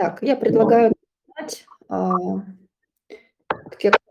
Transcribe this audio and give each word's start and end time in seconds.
Так, 0.00 0.22
я 0.22 0.34
предлагаю 0.34 0.94
начинать. 1.36 1.66
А, 1.90 2.14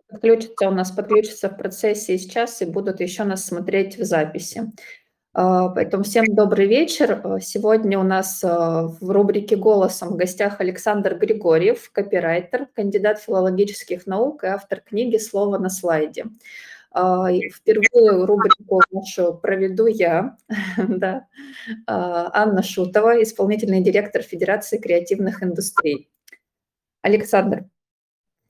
подключится, 0.08 0.68
у 0.68 0.72
нас 0.72 0.92
подключится 0.92 1.50
в 1.50 1.58
процессе 1.58 2.16
сейчас 2.20 2.62
и 2.62 2.66
будут 2.66 3.00
еще 3.00 3.24
нас 3.24 3.48
смотреть 3.48 3.98
в 3.98 4.04
записи. 4.04 4.72
А, 5.34 5.70
поэтому 5.70 6.04
всем 6.04 6.26
добрый 6.28 6.68
вечер. 6.68 7.20
А, 7.24 7.40
сегодня 7.40 7.98
у 7.98 8.04
нас 8.04 8.44
в 8.44 9.00
рубрике 9.02 9.56
«Голосом» 9.56 10.10
в 10.10 10.16
гостях 10.16 10.62
Александр 10.62 11.16
Григорьев, 11.18 11.90
копирайтер, 11.92 12.68
кандидат 12.76 13.20
филологических 13.20 14.06
наук 14.06 14.44
и 14.44 14.48
автор 14.48 14.82
книги 14.82 15.18
«Слово 15.18 15.58
на 15.58 15.72
слайде». 15.72 16.26
Впервые 16.92 18.26
рубрику 18.26 18.82
нашу 18.92 19.36
проведу 19.36 19.86
я, 19.86 20.38
да, 20.78 21.28
Анна 21.86 22.64
Шутова, 22.64 23.22
исполнительный 23.22 23.82
директор 23.84 24.24
Федерации 24.24 24.80
креативных 24.80 25.44
индустрий. 25.44 26.10
Александр, 27.02 27.66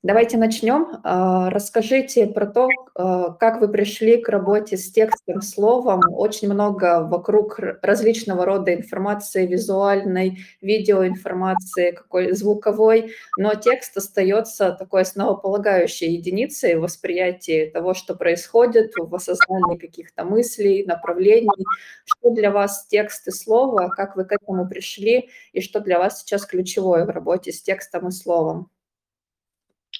Давайте 0.02 0.38
начнем. 0.38 1.02
А, 1.04 1.50
расскажите 1.50 2.26
про 2.26 2.46
то, 2.46 2.70
а, 2.96 3.32
как 3.34 3.60
вы 3.60 3.68
пришли 3.68 4.16
к 4.16 4.30
работе 4.30 4.78
с 4.78 4.90
текстом, 4.94 5.42
словом. 5.42 6.00
Очень 6.14 6.54
много 6.54 7.04
вокруг 7.04 7.60
различного 7.82 8.46
рода 8.46 8.74
информации, 8.74 9.46
визуальной, 9.46 10.40
видеоинформации, 10.62 11.92
какой 11.92 12.32
звуковой, 12.32 13.12
но 13.38 13.56
текст 13.56 13.98
остается 13.98 14.72
такой 14.72 15.02
основополагающей 15.02 16.08
единицей 16.16 16.76
в 16.76 16.82
восприятии 16.82 17.70
того, 17.70 17.94
что 17.94 18.16
происходит, 18.16 18.94
в 18.96 19.14
осознании 19.14 19.78
каких-то 19.78 20.24
мыслей, 20.24 20.86
направлений. 20.86 21.66
Что 22.06 22.30
для 22.32 22.52
вас 22.52 22.88
текст 22.88 23.28
и 23.28 23.32
слово, 23.32 23.90
как 23.90 24.16
вы 24.16 24.24
к 24.24 24.32
этому 24.32 24.66
пришли, 24.66 25.30
и 25.52 25.60
что 25.60 25.82
для 25.82 26.00
вас 26.00 26.22
сейчас 26.22 26.46
ключевое 26.46 27.04
в 27.04 27.10
работе 27.10 27.52
с 27.52 27.62
текстом 27.62 28.08
и 28.08 28.12
словом? 28.12 28.70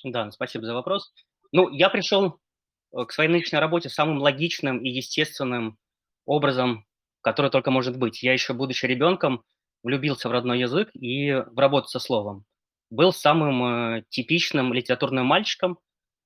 Да, 0.04 0.32
спасибо 0.32 0.66
за 0.66 0.74
вопрос. 0.74 1.12
Ну, 1.52 1.70
я 1.70 1.90
пришел 1.90 2.40
э, 2.96 3.06
к 3.06 3.12
своей 3.12 3.30
нынешней 3.30 3.60
работе 3.60 3.90
самым 3.90 4.20
логичным 4.20 4.84
и 4.84 4.90
естественным 4.90 5.78
образом, 6.26 6.86
который 7.22 7.52
только 7.52 7.72
может 7.72 7.98
быть. 7.98 8.24
Я 8.24 8.34
еще, 8.34 8.54
будучи 8.54 8.86
ребенком, 8.86 9.44
влюбился 9.84 10.30
в 10.30 10.32
родной 10.32 10.60
язык 10.60 10.90
и 10.94 11.32
в 11.32 11.58
работу 11.58 11.88
со 11.88 12.00
словом. 12.00 12.46
Был 12.90 13.14
самым 13.14 13.98
э, 13.98 14.04
типичным 14.10 14.74
литературным 14.74 15.26
мальчиком, 15.26 15.80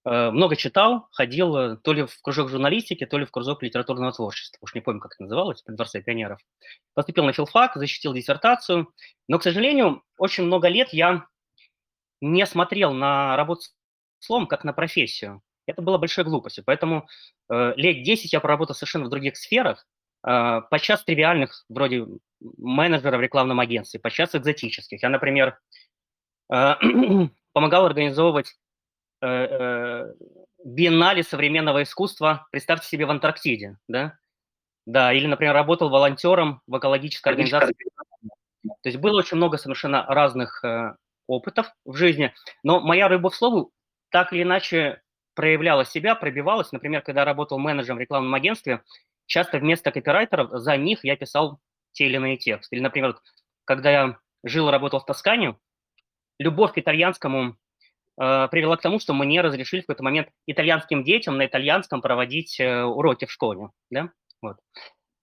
э, 0.06 0.30
много 0.32 0.56
читал, 0.56 1.08
ходил 1.12 1.78
то 1.78 1.94
ли 1.94 2.06
в 2.06 2.22
кружок 2.22 2.50
журналистики, 2.50 3.06
то 3.06 3.18
ли 3.18 3.26
в 3.26 3.32
кружок 3.32 3.64
литературного 3.64 4.12
творчества. 4.12 4.60
Уж 4.62 4.76
не 4.76 4.82
помню, 4.82 5.02
как 5.02 5.14
это 5.14 5.24
называлось, 5.24 5.62
при 5.62 5.74
Дворце 5.76 6.02
пионеров. 6.02 6.40
Поступил 6.94 7.26
на 7.26 7.34
филфак, 7.34 7.76
защитил 7.76 8.14
диссертацию. 8.14 8.94
Но, 9.28 9.40
к 9.40 9.44
сожалению, 9.44 10.04
очень 10.18 10.44
много 10.44 10.68
лет 10.68 10.90
я 10.92 11.26
не 12.24 12.46
смотрел 12.46 12.94
на 12.94 13.36
работу 13.36 13.62
с 13.62 13.74
словом 14.20 14.48
как 14.48 14.64
на 14.64 14.72
профессию. 14.72 15.42
Это 15.66 15.82
было 15.82 15.98
большой 15.98 16.24
глупостью. 16.24 16.64
Поэтому 16.66 17.08
э, 17.50 17.74
лет 17.76 18.04
10 18.04 18.32
я 18.32 18.40
проработал 18.40 18.76
совершенно 18.76 19.06
в 19.06 19.10
других 19.10 19.36
сферах, 19.38 19.86
э, 20.26 20.62
подчас 20.70 21.04
тривиальных, 21.04 21.66
вроде 21.68 22.06
менеджера 22.58 23.18
в 23.18 23.22
рекламном 23.22 23.60
агентстве, 23.60 24.00
подчас 24.00 24.36
экзотических. 24.36 25.04
Я, 25.04 25.10
например, 25.10 25.60
э, 26.52 26.74
помогал 27.54 27.86
организовывать 27.86 28.56
э, 29.22 29.28
э, 29.28 30.14
биеннале 30.64 31.24
современного 31.24 31.84
искусства, 31.84 32.48
представьте 32.52 32.88
себе, 32.88 33.06
в 33.06 33.12
Антарктиде, 33.12 33.78
да? 33.90 34.18
Да, 34.86 35.14
или, 35.14 35.28
например, 35.28 35.54
работал 35.54 35.90
волонтером 35.90 36.62
в 36.68 36.78
экологической 36.78 37.30
организации. 37.30 37.74
То 38.64 38.90
есть 38.90 38.98
было 38.98 39.20
очень 39.20 39.38
много 39.38 39.58
совершенно 39.58 40.06
разных 40.06 40.64
э, 40.64 40.96
опытов 41.28 41.74
в 41.86 41.96
жизни, 41.96 42.34
но 42.64 42.80
моя 42.80 43.08
любовь 43.08 43.34
к 43.34 43.38
слову 43.38 43.72
так 44.10 44.34
или 44.34 44.44
иначе 44.44 45.02
проявляла 45.36 45.86
себя, 45.86 46.16
пробивалась. 46.16 46.72
Например, 46.72 47.02
когда 47.02 47.22
я 47.22 47.26
работал 47.26 47.58
менеджером 47.58 47.98
в 47.98 48.02
рекламном 48.02 48.34
агентстве, 48.34 48.84
часто 49.26 49.58
вместо 49.58 49.92
копирайтеров 49.92 50.50
за 50.52 50.78
них 50.78 51.04
я 51.04 51.16
писал 51.16 51.60
те 51.92 52.06
или 52.06 52.16
иные 52.16 52.38
тексты. 52.38 52.76
Или, 52.76 52.84
например, 52.84 53.18
когда 53.66 53.92
я 53.92 54.18
жил 54.44 54.68
и 54.68 54.72
работал 54.72 55.00
в 55.00 55.06
Тоскане, 55.06 55.58
любовь 56.40 56.74
к 56.74 56.78
итальянскому 56.78 57.56
э, 58.20 58.48
привела 58.50 58.78
к 58.78 58.82
тому, 58.82 59.00
что 59.00 59.14
мне 59.14 59.42
разрешили 59.42 59.82
в 59.82 59.84
какой-то 59.86 60.04
момент 60.04 60.30
итальянским 60.46 61.04
детям 61.04 61.38
на 61.38 61.46
итальянском 61.46 62.02
проводить 62.02 62.60
э, 62.60 62.84
уроки 62.84 63.26
в 63.26 63.32
школе. 63.32 63.70
Да? 63.90 64.10
Вот. 64.42 64.58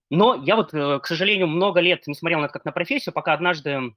Но 0.09 0.35
я 0.43 0.55
вот, 0.55 0.73
э, 0.73 0.99
к 0.99 1.05
сожалению, 1.05 1.47
много 1.47 1.79
лет 1.79 2.07
не 2.07 2.15
смотрел 2.15 2.39
на 2.39 2.45
это 2.45 2.53
как 2.53 2.65
на 2.65 2.71
профессию, 2.71 3.13
пока 3.13 3.33
однажды 3.33 3.93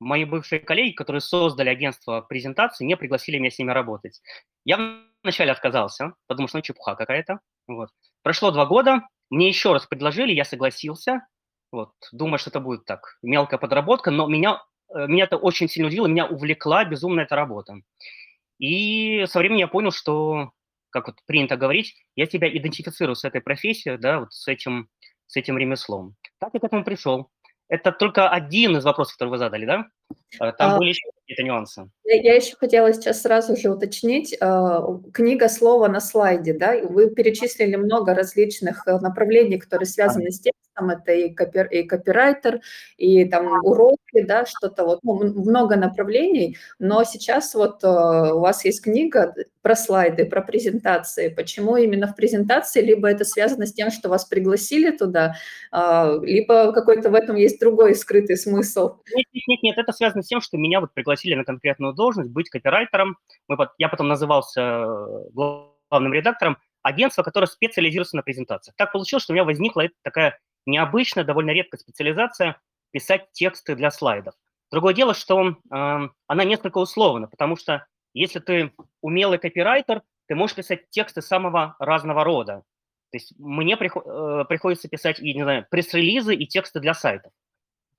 мои 0.00 0.24
бывшие 0.24 0.60
коллеги, 0.60 0.92
которые 0.92 1.20
создали 1.20 1.68
агентство 1.68 2.20
презентации, 2.20 2.84
не 2.84 2.96
пригласили 2.96 3.38
меня 3.38 3.50
с 3.50 3.58
ними 3.58 3.70
работать. 3.70 4.20
Я 4.64 5.00
вначале 5.22 5.52
отказался, 5.52 6.14
потому 6.26 6.48
что 6.48 6.58
ну 6.58 6.62
чепуха 6.62 6.94
какая-то. 6.94 7.40
Вот. 7.66 7.90
Прошло 8.22 8.50
два 8.50 8.66
года, 8.66 9.02
мне 9.30 9.48
еще 9.48 9.72
раз 9.72 9.86
предложили, 9.86 10.32
я 10.32 10.44
согласился. 10.44 11.26
Вот. 11.72 11.92
Думаю, 12.12 12.38
что 12.38 12.50
это 12.50 12.60
будет 12.60 12.84
так, 12.84 13.18
мелкая 13.22 13.58
подработка, 13.58 14.10
но 14.10 14.26
меня, 14.26 14.62
э, 14.94 15.06
меня 15.06 15.24
это 15.24 15.36
очень 15.36 15.68
сильно 15.68 15.88
удивило, 15.88 16.06
меня 16.06 16.26
увлекла 16.26 16.84
безумно 16.84 17.20
эта 17.20 17.34
работа. 17.34 17.80
И 18.58 19.24
со 19.26 19.38
временем 19.38 19.60
я 19.60 19.68
понял, 19.68 19.90
что, 19.90 20.52
как 20.90 21.08
вот 21.08 21.16
принято 21.26 21.56
говорить, 21.56 21.94
я 22.14 22.26
себя 22.26 22.48
идентифицирую 22.48 23.16
с 23.16 23.24
этой 23.24 23.40
профессией, 23.40 23.98
да, 23.98 24.20
вот 24.20 24.32
с 24.32 24.46
этим, 24.48 24.88
с 25.26 25.36
этим 25.36 25.58
ремеслом. 25.58 26.14
Так 26.38 26.50
я 26.54 26.60
к 26.60 26.64
этому 26.64 26.84
пришел. 26.84 27.30
Это 27.68 27.92
только 27.92 28.28
один 28.28 28.76
из 28.76 28.84
вопросов, 28.84 29.14
который 29.14 29.30
вы 29.30 29.38
задали, 29.38 29.66
да? 29.66 29.86
Э, 30.40 30.52
там 30.52 30.74
а, 30.74 30.78
были 30.78 30.90
еще 30.90 31.08
какие-то 31.20 31.42
нюансы. 31.42 31.90
Я, 32.04 32.34
еще 32.34 32.56
хотела 32.56 32.92
сейчас 32.92 33.22
сразу 33.22 33.56
же 33.56 33.70
уточнить. 33.70 34.36
Э, 34.40 34.80
книга 35.12 35.48
«Слово 35.48 35.88
на 35.88 36.00
слайде», 36.00 36.52
да? 36.52 36.76
Вы 36.82 37.10
перечислили 37.10 37.76
много 37.76 38.14
различных 38.14 38.86
э, 38.86 38.98
направлений, 38.98 39.58
которые 39.58 39.86
связаны 39.86 40.30
с 40.30 40.40
текстом. 40.40 40.90
Это 40.90 41.12
и, 41.12 41.32
копир, 41.32 41.66
и 41.68 41.84
копирайтер, 41.84 42.60
и 42.98 43.24
там 43.24 43.46
уроки, 43.64 44.20
да, 44.22 44.44
что-то 44.44 44.84
вот, 44.84 45.00
ну, 45.04 45.14
много 45.14 45.76
направлений. 45.76 46.58
Но 46.78 47.02
сейчас 47.04 47.54
вот 47.54 47.82
у 47.82 48.40
вас 48.40 48.62
есть 48.64 48.82
книга 48.82 49.34
про 49.66 49.74
слайды, 49.74 50.26
про 50.26 50.42
презентации. 50.42 51.28
Почему 51.28 51.76
именно 51.76 52.06
в 52.06 52.14
презентации? 52.14 52.82
Либо 52.82 53.08
это 53.08 53.24
связано 53.24 53.66
с 53.66 53.72
тем, 53.72 53.90
что 53.90 54.08
вас 54.08 54.24
пригласили 54.24 54.96
туда, 54.96 55.34
а, 55.72 56.20
либо 56.22 56.72
какой-то 56.72 57.10
в 57.10 57.14
этом 57.16 57.34
есть 57.34 57.58
другой 57.58 57.96
скрытый 57.96 58.36
смысл. 58.36 58.98
Нет, 59.12 59.26
нет, 59.32 59.62
нет, 59.64 59.78
это 59.78 59.92
связано 59.96 60.22
с 60.22 60.28
тем, 60.28 60.40
что 60.40 60.56
меня 60.56 60.80
вот 60.80 60.94
пригласили 60.94 61.34
на 61.34 61.44
конкретную 61.44 61.92
должность 61.92 62.30
быть 62.30 62.48
копирайтером. 62.50 63.18
Мы, 63.48 63.56
я 63.78 63.88
потом 63.88 64.08
назывался 64.08 64.60
э, 64.60 65.30
главным 65.32 66.12
редактором 66.12 66.58
агентства, 66.82 67.22
которое 67.22 67.46
специализируется 67.46 68.16
на 68.16 68.22
презентациях. 68.22 68.76
Так 68.76 68.92
получилось, 68.92 69.24
что 69.24 69.32
у 69.32 69.34
меня 69.34 69.44
возникла 69.44 69.88
такая 70.02 70.38
необычная, 70.66 71.24
довольно 71.24 71.50
редкая 71.50 71.78
специализация 71.78 72.60
писать 72.92 73.32
тексты 73.32 73.74
для 73.74 73.90
слайдов. 73.90 74.34
Другое 74.70 74.94
дело, 74.94 75.14
что 75.14 75.48
э, 75.48 75.54
она 75.70 76.44
несколько 76.44 76.78
условна, 76.78 77.28
потому 77.28 77.56
что 77.56 77.86
если 78.14 78.38
ты 78.38 78.72
умелый 79.00 79.38
копирайтер, 79.38 80.02
ты 80.26 80.34
можешь 80.34 80.56
писать 80.56 80.90
тексты 80.90 81.22
самого 81.22 81.76
разного 81.78 82.24
рода. 82.24 82.62
То 83.12 83.18
есть 83.18 83.34
мне 83.38 83.74
э, 83.74 84.44
приходится 84.48 84.88
писать, 84.88 85.20
и, 85.20 85.34
не 85.34 85.42
знаю, 85.42 85.66
пресс-релизы 85.70 86.34
и 86.34 86.46
тексты 86.46 86.80
для 86.80 86.94
сайтов. 86.94 87.32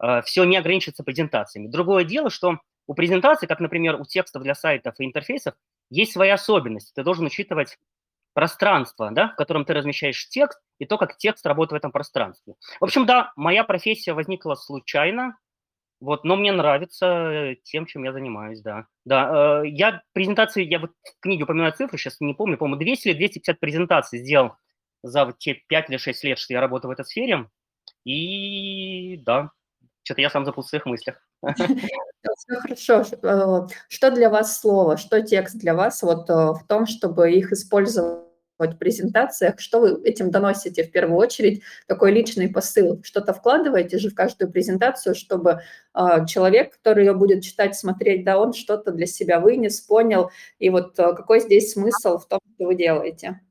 Э, 0.02 0.22
Все 0.24 0.44
не 0.44 0.58
ограничивается 0.58 1.04
презентациями. 1.04 1.68
Другое 1.68 2.04
дело, 2.04 2.30
что 2.30 2.60
у 2.88 2.94
презентации, 2.94 3.48
как, 3.48 3.60
например, 3.60 4.00
у 4.00 4.06
текстов 4.06 4.44
для 4.44 4.56
сайтов 4.56 4.96
и 5.00 5.06
интерфейсов, 5.06 5.56
есть 5.90 6.14
свои 6.14 6.30
особенности. 6.30 6.94
Ты 6.96 7.04
должен 7.04 7.26
учитывать 7.26 7.78
пространство, 8.34 9.12
да, 9.12 9.30
в 9.30 9.36
котором 9.36 9.66
ты 9.66 9.74
размещаешь 9.74 10.30
текст, 10.30 10.60
и 10.80 10.86
то, 10.86 10.98
как 10.98 11.18
текст 11.18 11.46
работает 11.46 11.74
в 11.74 11.76
этом 11.86 11.92
пространстве. 11.92 12.56
В 12.80 12.84
общем, 12.86 13.06
да, 13.06 13.34
моя 13.36 13.64
профессия 13.64 14.14
возникла 14.14 14.56
случайно, 14.56 15.38
вот, 16.00 16.24
но 16.24 16.36
мне 16.36 16.52
нравится 16.52 17.56
тем, 17.64 17.88
чем 17.88 18.04
я 18.04 18.14
занимаюсь, 18.14 18.62
да. 18.62 18.86
Да, 19.06 19.62
э, 19.64 19.68
я 19.70 20.04
презентации, 20.14 20.64
я 20.64 20.80
вот 20.80 20.92
в 21.04 21.20
книге 21.22 21.44
упоминаю 21.46 21.74
цифры, 21.74 21.98
сейчас 21.98 22.18
не 22.22 22.36
помню, 22.36 22.58
по-моему, 22.58 22.80
200 22.80 23.10
или 23.10 23.18
250 23.18 23.60
презентаций 23.60 24.20
сделал 24.20 24.58
за 25.04 25.26
вот 25.26 25.40
те 25.40 25.56
5 25.56 25.90
или 25.90 25.98
6 25.98 26.24
лет, 26.24 26.38
что 26.40 26.54
я 26.54 26.62
работаю 26.62 26.90
в 26.90 26.94
этой 26.94 27.06
сфере. 27.06 27.50
И 28.06 29.18
да, 29.26 29.52
что-то 30.08 30.22
я 30.22 30.30
сам 30.30 30.46
запутался 30.46 30.68
в 30.68 30.70
своих 30.70 30.86
мыслях. 30.86 31.22
Все 31.44 32.56
хорошо. 32.60 33.04
Что 33.90 34.12
для 34.12 34.30
вас 34.30 34.60
слово, 34.60 34.96
что 34.96 35.22
текст 35.22 35.58
для 35.58 35.74
вас 35.74 36.02
вот 36.02 36.30
э, 36.30 36.34
в 36.34 36.64
том, 36.66 36.86
чтобы 36.86 37.32
их 37.32 37.52
использовать 37.52 38.24
в 38.58 38.78
презентациях, 38.78 39.60
что 39.60 39.82
вы 39.82 40.02
этим 40.04 40.32
доносите 40.32 40.84
в 40.84 40.92
первую 40.92 41.18
очередь, 41.18 41.62
такой 41.88 42.14
личный 42.14 42.50
посыл, 42.50 43.02
что-то 43.04 43.34
вкладываете 43.34 44.00
же 44.00 44.10
в 44.10 44.16
каждую 44.16 44.50
презентацию, 44.50 45.14
чтобы 45.14 45.62
э, 45.94 46.26
человек, 46.26 46.78
который 46.78 47.06
ее 47.06 47.14
будет 47.14 47.44
читать, 47.44 47.76
смотреть, 47.76 48.24
да, 48.24 48.40
он 48.40 48.54
что-то 48.54 48.92
для 48.92 49.08
себя 49.08 49.42
вынес, 49.42 49.82
понял, 49.82 50.32
и 50.58 50.70
вот 50.70 50.98
э, 51.00 51.14
какой 51.16 51.42
здесь 51.42 51.74
смысл 51.74 52.18
в 52.18 52.28
том, 52.28 52.40
что 52.56 52.66
вы 52.66 52.76
делаете? 52.76 53.42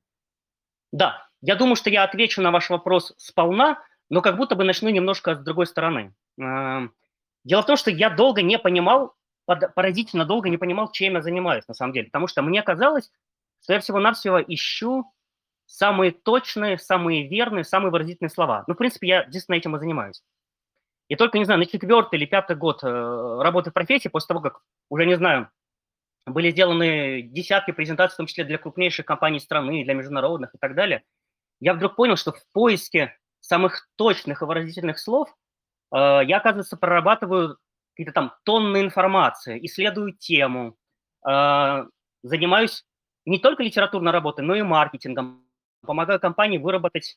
Да, 0.91 1.29
я 1.43 1.55
думаю, 1.55 1.77
что 1.77 1.91
я 1.91 2.05
отвечу 2.05 2.41
на 2.41 2.51
ваш 2.51 2.71
вопрос 2.71 3.13
сполна, 3.19 3.79
но 4.09 4.23
как 4.23 4.37
будто 4.37 4.55
бы 4.55 4.65
начну 4.65 4.89
немножко 4.89 5.35
с 5.35 5.39
другой 5.39 5.67
стороны. 5.67 6.15
Дело 6.37 7.63
в 7.63 7.67
том, 7.67 7.77
что 7.77 7.91
я 7.91 8.11
долго 8.11 8.43
не 8.43 8.59
понимал, 8.59 9.15
поразительно 9.47 10.25
долго 10.25 10.49
не 10.49 10.57
понимал, 10.57 10.91
чем 10.91 11.15
я 11.15 11.23
занимаюсь 11.23 11.67
на 11.69 11.75
самом 11.75 11.93
деле, 11.93 12.07
потому 12.07 12.27
что 12.27 12.43
мне 12.43 12.63
казалось, 12.63 13.11
что 13.63 13.73
я 13.73 13.81
всего-навсего 13.81 14.41
ищу 14.41 15.13
самые 15.67 16.13
точные, 16.13 16.79
самые 16.79 17.29
верные, 17.29 17.65
самые 17.65 17.91
выразительные 17.91 18.31
слова. 18.31 18.65
Ну, 18.67 18.75
в 18.75 18.77
принципе, 18.77 19.09
я 19.09 19.25
действительно 19.25 19.57
этим 19.57 19.77
и 19.77 19.79
занимаюсь. 19.79 20.23
И 21.09 21.17
только, 21.17 21.39
не 21.39 21.45
знаю, 21.45 21.61
на 21.61 21.67
четвертый 21.67 22.17
или 22.17 22.27
пятый 22.27 22.57
год 22.57 22.83
э, 22.83 22.89
работы 22.89 23.71
в 23.71 23.75
профессии, 23.75 24.09
после 24.09 24.29
того, 24.29 24.41
как, 24.41 24.61
уже 24.91 25.07
не 25.07 25.17
знаю, 25.17 25.51
были 26.27 26.51
сделаны 26.51 27.23
десятки 27.23 27.71
презентаций, 27.71 28.15
в 28.15 28.17
том 28.17 28.27
числе 28.27 28.45
для 28.45 28.59
крупнейших 28.59 29.07
компаний 29.07 29.39
страны, 29.39 29.85
для 29.85 29.95
международных 29.95 30.55
и 30.55 30.59
так 30.59 30.75
далее, 30.75 31.05
я 31.61 31.75
вдруг 31.75 31.95
понял, 31.95 32.17
что 32.17 32.33
в 32.33 32.45
поиске 32.53 33.17
самых 33.41 33.89
точных 33.97 34.43
и 34.43 34.45
выразительных 34.45 34.99
слов 34.99 35.33
я, 35.99 36.39
оказывается, 36.39 36.77
прорабатываю 36.77 37.59
какие-то 37.97 38.13
там 38.13 38.35
тонны 38.45 38.83
информации, 38.83 39.65
исследую 39.65 40.13
тему, 40.13 40.77
э, 41.27 41.85
занимаюсь 42.23 42.85
не 43.25 43.39
только 43.39 43.63
литературной 43.63 44.13
работой, 44.13 44.45
но 44.45 44.55
и 44.55 44.63
маркетингом, 44.63 45.45
помогаю 45.81 46.21
компании 46.21 46.59
выработать 46.59 47.17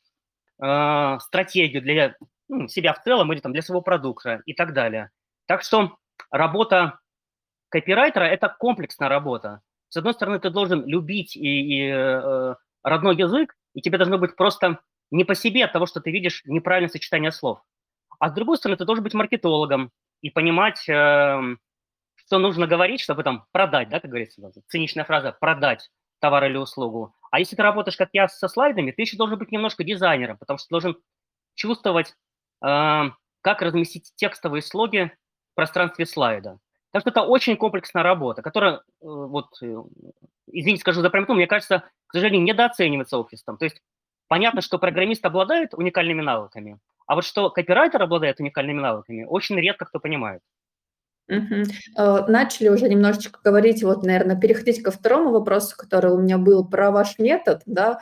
э, 0.62 1.18
стратегию 1.20 1.82
для 1.82 2.16
ну, 2.48 2.68
себя 2.68 2.94
в 2.94 3.02
целом 3.02 3.32
или 3.32 3.40
там 3.40 3.52
для 3.52 3.62
своего 3.62 3.82
продукта 3.82 4.42
и 4.46 4.54
так 4.54 4.72
далее. 4.72 5.10
Так 5.46 5.62
что 5.62 5.98
работа 6.30 6.98
копирайтера– 7.68 8.24
это 8.24 8.48
комплексная 8.48 9.08
работа. 9.08 9.60
С 9.88 9.96
одной 9.96 10.14
стороны, 10.14 10.38
ты 10.38 10.50
должен 10.50 10.86
любить 10.86 11.36
и, 11.36 11.40
и 11.40 11.90
э, 11.92 12.54
родной 12.82 13.16
язык, 13.16 13.54
и 13.74 13.82
тебе 13.82 13.98
должно 13.98 14.18
быть 14.18 14.36
просто 14.36 14.80
не 15.10 15.24
по 15.24 15.34
себе 15.34 15.64
от 15.64 15.72
того, 15.72 15.86
что 15.86 16.00
ты 16.00 16.10
видишь 16.10 16.42
неправильное 16.46 16.88
сочетание 16.88 17.32
слов. 17.32 17.60
А 18.20 18.28
с 18.28 18.32
другой 18.32 18.58
стороны, 18.58 18.76
ты 18.76 18.84
должен 18.84 19.02
быть 19.02 19.14
маркетологом 19.14 19.90
и 20.20 20.30
понимать, 20.30 20.88
э, 20.88 21.40
что 22.14 22.38
нужно 22.38 22.66
говорить, 22.68 23.00
чтобы 23.00 23.24
там 23.24 23.46
продать, 23.50 23.88
да, 23.88 23.98
как 23.98 24.10
говорится, 24.10 24.40
циничная 24.68 25.04
фраза 25.04 25.32
«продать» 25.32 25.90
товар 26.20 26.44
или 26.44 26.58
услугу. 26.58 27.14
А 27.30 27.38
если 27.38 27.56
ты 27.56 27.62
работаешь, 27.62 27.96
как 27.96 28.10
я, 28.12 28.28
со 28.28 28.46
слайдами, 28.46 28.90
ты 28.90 29.02
еще 29.02 29.16
должен 29.16 29.38
быть 29.38 29.50
немножко 29.50 29.84
дизайнером, 29.84 30.36
потому 30.36 30.58
что 30.58 30.68
должен 30.68 30.96
чувствовать, 31.54 32.14
э, 32.64 33.10
как 33.40 33.62
разместить 33.62 34.12
текстовые 34.16 34.62
слоги 34.62 35.10
в 35.52 35.54
пространстве 35.54 36.04
слайда. 36.04 36.58
Так 36.92 37.00
что 37.00 37.10
это 37.10 37.22
очень 37.22 37.56
комплексная 37.56 38.02
работа, 38.02 38.42
которая, 38.42 38.74
э, 38.74 38.80
вот, 39.00 39.46
э, 39.62 39.74
извините, 40.48 40.82
скажу 40.82 41.00
за 41.00 41.08
прямоту, 41.08 41.34
мне 41.34 41.46
кажется, 41.46 41.84
к 42.06 42.12
сожалению, 42.12 42.42
недооценивается 42.42 43.16
обществом. 43.16 43.56
То 43.56 43.64
есть 43.64 43.80
понятно, 44.28 44.60
что 44.60 44.78
программист 44.78 45.24
обладает 45.24 45.72
уникальными 45.74 46.20
навыками, 46.20 46.78
а 47.10 47.16
вот 47.16 47.24
что 47.24 47.50
копирайтер 47.50 48.00
обладает 48.00 48.38
уникальными 48.38 48.80
навыками, 48.80 49.24
очень 49.24 49.56
редко 49.56 49.84
кто 49.84 49.98
понимает. 49.98 50.42
Э, 51.96 52.24
начали 52.28 52.68
уже 52.68 52.88
немножечко 52.88 53.40
говорить, 53.42 53.82
вот, 53.82 54.04
наверное, 54.04 54.38
переходить 54.38 54.80
ко 54.80 54.92
второму 54.92 55.32
вопросу, 55.32 55.74
который 55.76 56.12
у 56.12 56.18
меня 56.18 56.38
был 56.38 56.64
про 56.64 56.92
ваш 56.92 57.18
метод, 57.18 57.62
да. 57.66 57.98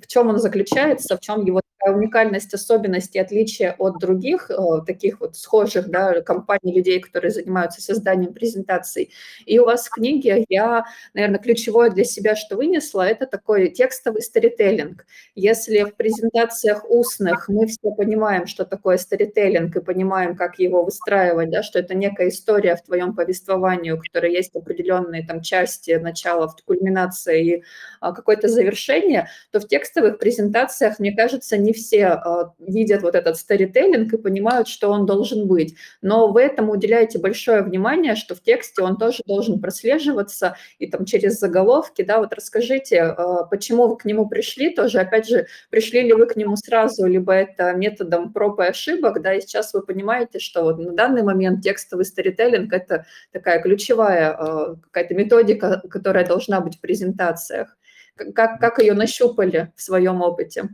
В 0.00 0.06
чем 0.06 0.28
он 0.28 0.38
заключается, 0.38 1.16
в 1.16 1.20
чем 1.20 1.44
его 1.44 1.60
уникальность, 1.92 2.54
особенность 2.54 3.14
и 3.14 3.18
отличие 3.18 3.72
от 3.78 3.98
других 3.98 4.50
э, 4.50 4.54
таких 4.86 5.20
вот 5.20 5.36
схожих 5.36 5.88
да, 5.88 6.20
компаний, 6.22 6.74
людей, 6.74 7.00
которые 7.00 7.30
занимаются 7.30 7.82
созданием 7.82 8.32
презентаций. 8.32 9.10
И 9.44 9.58
у 9.58 9.64
вас 9.64 9.86
в 9.86 9.90
книге 9.90 10.44
я, 10.48 10.84
наверное, 11.12 11.38
ключевое 11.38 11.90
для 11.90 12.04
себя, 12.04 12.36
что 12.36 12.56
вынесла, 12.56 13.02
это 13.02 13.26
такой 13.26 13.70
текстовый 13.70 14.22
старителлинг. 14.22 15.06
Если 15.34 15.82
в 15.82 15.94
презентациях 15.94 16.84
устных 16.88 17.48
мы 17.48 17.66
все 17.66 17.90
понимаем, 17.90 18.46
что 18.46 18.64
такое 18.64 18.96
старителлинг, 18.96 19.76
и 19.76 19.80
понимаем, 19.80 20.36
как 20.36 20.58
его 20.58 20.84
выстраивать, 20.84 21.50
да, 21.50 21.62
что 21.62 21.78
это 21.78 21.94
некая 21.94 22.28
история 22.28 22.76
в 22.76 22.82
твоем 22.82 23.14
повествовании, 23.14 23.90
у 23.90 24.00
которой 24.00 24.32
есть 24.32 24.54
определенные 24.56 25.26
там 25.26 25.42
части, 25.42 25.92
начало, 25.92 26.52
кульминация 26.66 27.36
и 27.36 27.62
а, 28.00 28.12
какое-то 28.12 28.48
завершение, 28.48 29.28
то 29.50 29.60
в 29.60 29.66
текстовых 29.74 30.18
презентациях, 30.18 31.00
мне 31.00 31.10
кажется, 31.10 31.56
не 31.56 31.72
все 31.72 32.06
а, 32.06 32.54
видят 32.60 33.02
вот 33.02 33.16
этот 33.16 33.36
старителлинг 33.36 34.12
и 34.12 34.18
понимают, 34.18 34.68
что 34.68 34.88
он 34.88 35.04
должен 35.04 35.48
быть. 35.48 35.74
Но 36.00 36.28
вы 36.28 36.42
этому 36.42 36.74
уделяете 36.74 37.18
большое 37.18 37.60
внимание, 37.62 38.14
что 38.14 38.36
в 38.36 38.40
тексте 38.40 38.82
он 38.82 38.96
тоже 38.96 39.24
должен 39.26 39.60
прослеживаться 39.60 40.56
и 40.78 40.86
там 40.86 41.04
через 41.04 41.40
заголовки, 41.40 42.02
да, 42.02 42.20
вот 42.20 42.32
расскажите, 42.34 43.02
а, 43.02 43.42
почему 43.46 43.88
вы 43.88 43.96
к 43.96 44.04
нему 44.04 44.28
пришли, 44.28 44.70
тоже, 44.70 45.00
опять 45.00 45.26
же, 45.26 45.48
пришли 45.70 46.02
ли 46.02 46.12
вы 46.12 46.26
к 46.26 46.36
нему 46.36 46.54
сразу, 46.54 47.06
либо 47.06 47.32
это 47.32 47.72
методом 47.72 48.32
проб 48.32 48.60
и 48.60 48.66
ошибок, 48.66 49.22
да, 49.22 49.34
и 49.34 49.40
сейчас 49.40 49.74
вы 49.74 49.82
понимаете, 49.82 50.38
что 50.38 50.62
вот 50.62 50.78
на 50.78 50.92
данный 50.92 51.24
момент 51.24 51.64
текстовый 51.64 52.04
старителлинг– 52.04 52.72
это 52.72 53.06
такая 53.32 53.60
ключевая 53.60 54.30
а, 54.30 54.76
какая-то 54.76 55.14
методика, 55.14 55.82
которая 55.90 56.24
должна 56.24 56.60
быть 56.60 56.76
в 56.76 56.80
презентациях. 56.80 57.76
Как, 58.16 58.60
как 58.60 58.78
ее 58.78 58.94
нащупали 58.94 59.72
в 59.76 59.82
своем 59.82 60.22
опыте? 60.22 60.68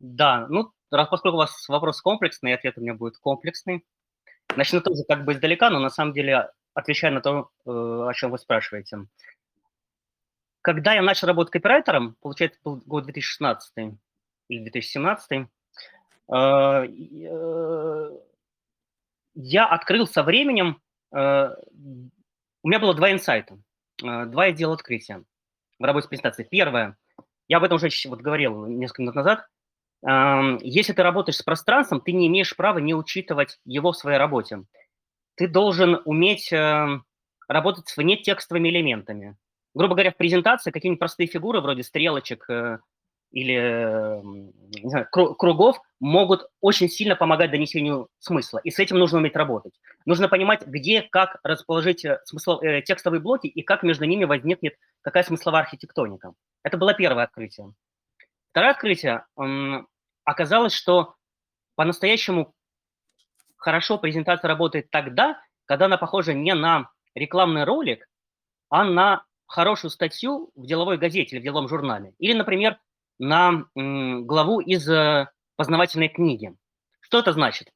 Да, 0.00 0.46
ну, 0.48 0.72
раз 0.90 1.08
поскольку 1.08 1.36
у 1.36 1.38
вас 1.38 1.68
вопрос 1.68 2.00
комплексный, 2.00 2.54
ответ 2.54 2.78
у 2.78 2.80
меня 2.80 2.94
будет 2.94 3.18
комплексный. 3.18 3.84
Начну 4.56 4.80
тоже 4.80 5.02
как 5.06 5.24
бы 5.24 5.32
издалека, 5.32 5.70
но 5.70 5.78
на 5.78 5.90
самом 5.90 6.12
деле 6.12 6.50
отвечаю 6.74 7.14
на 7.14 7.20
то, 7.20 7.50
э, 7.66 7.70
о 7.70 8.12
чем 8.14 8.30
вы 8.30 8.38
спрашиваете. 8.38 9.06
Когда 10.62 10.94
я 10.94 11.02
начал 11.02 11.28
работать 11.28 11.52
копирайтером, 11.52 12.16
получается, 12.20 12.58
был 12.64 12.82
год 12.86 13.04
2016 13.04 13.98
или 14.48 14.60
2017, 14.62 15.48
э, 16.28 16.34
э, 16.34 18.18
я 19.34 19.66
открыл 19.66 20.06
со 20.06 20.22
временем, 20.22 20.80
у 21.10 22.68
меня 22.68 22.80
было 22.80 22.92
два 22.92 23.12
инсайта, 23.12 23.56
два 23.98 24.46
я 24.46 24.52
делал 24.52 24.74
открытия 24.74 25.24
в 25.78 25.84
работе 25.84 26.08
презентацией. 26.08 26.48
Первое, 26.48 26.96
я 27.48 27.58
об 27.58 27.64
этом 27.64 27.76
уже 27.76 27.88
вот 28.06 28.20
говорил 28.20 28.66
несколько 28.66 29.02
минут 29.02 29.14
назад, 29.14 29.46
если 30.02 30.92
ты 30.92 31.02
работаешь 31.02 31.38
с 31.38 31.42
пространством, 31.42 32.00
ты 32.00 32.12
не 32.12 32.28
имеешь 32.28 32.54
права 32.54 32.78
не 32.78 32.94
учитывать 32.94 33.58
его 33.64 33.92
в 33.92 33.96
своей 33.96 34.18
работе. 34.18 34.62
Ты 35.34 35.48
должен 35.48 36.00
уметь 36.04 36.52
эм, 36.52 37.04
работать 37.48 37.88
с 37.88 37.96
внетекстовыми 37.96 38.68
элементами. 38.68 39.36
Грубо 39.74 39.94
говоря, 39.94 40.12
в 40.12 40.16
презентации 40.16 40.70
какие-нибудь 40.70 41.00
простые 41.00 41.26
фигуры 41.26 41.60
вроде 41.60 41.82
стрелочек 41.82 42.48
э, 42.48 42.78
или 43.32 43.54
эм, 43.54 44.52
не 44.70 44.88
знаю, 44.88 45.08
кругов 45.10 45.80
могут 46.00 46.46
очень 46.60 46.88
сильно 46.88 47.16
помогать 47.16 47.50
донесению 47.50 48.08
смысла. 48.18 48.58
И 48.58 48.70
с 48.70 48.78
этим 48.78 48.98
нужно 48.98 49.18
уметь 49.18 49.36
работать. 49.36 49.74
Нужно 50.06 50.28
понимать, 50.28 50.66
где, 50.66 51.02
как 51.02 51.38
расположить 51.42 52.04
э, 52.04 52.20
смыслов, 52.24 52.62
э, 52.62 52.82
текстовые 52.82 53.20
блоки 53.20 53.46
и 53.46 53.62
как 53.62 53.82
между 53.82 54.04
ними 54.04 54.24
возникнет 54.24 54.74
какая 55.02 55.22
смысловая 55.22 55.62
архитектоника. 55.62 56.34
Это 56.62 56.76
было 56.76 56.94
первое 56.94 57.24
открытие. 57.24 57.72
Второе 58.50 58.72
открытие. 58.72 59.24
Оказалось, 60.24 60.72
что 60.72 61.14
по-настоящему 61.76 62.54
хорошо 63.56 63.98
презентация 63.98 64.48
работает 64.48 64.90
тогда, 64.90 65.40
когда 65.64 65.86
она 65.86 65.96
похожа 65.96 66.34
не 66.34 66.54
на 66.54 66.90
рекламный 67.14 67.64
ролик, 67.64 68.06
а 68.68 68.84
на 68.84 69.24
хорошую 69.46 69.90
статью 69.90 70.50
в 70.54 70.66
деловой 70.66 70.98
газете 70.98 71.36
или 71.36 71.40
в 71.40 71.44
деловом 71.44 71.68
журнале. 71.68 72.14
Или, 72.18 72.34
например, 72.34 72.78
на 73.18 73.64
главу 73.74 74.60
из 74.60 74.88
э, 74.88 75.28
познавательной 75.58 76.08
книги. 76.08 76.56
Что 77.00 77.18
это 77.18 77.34
значит? 77.34 77.70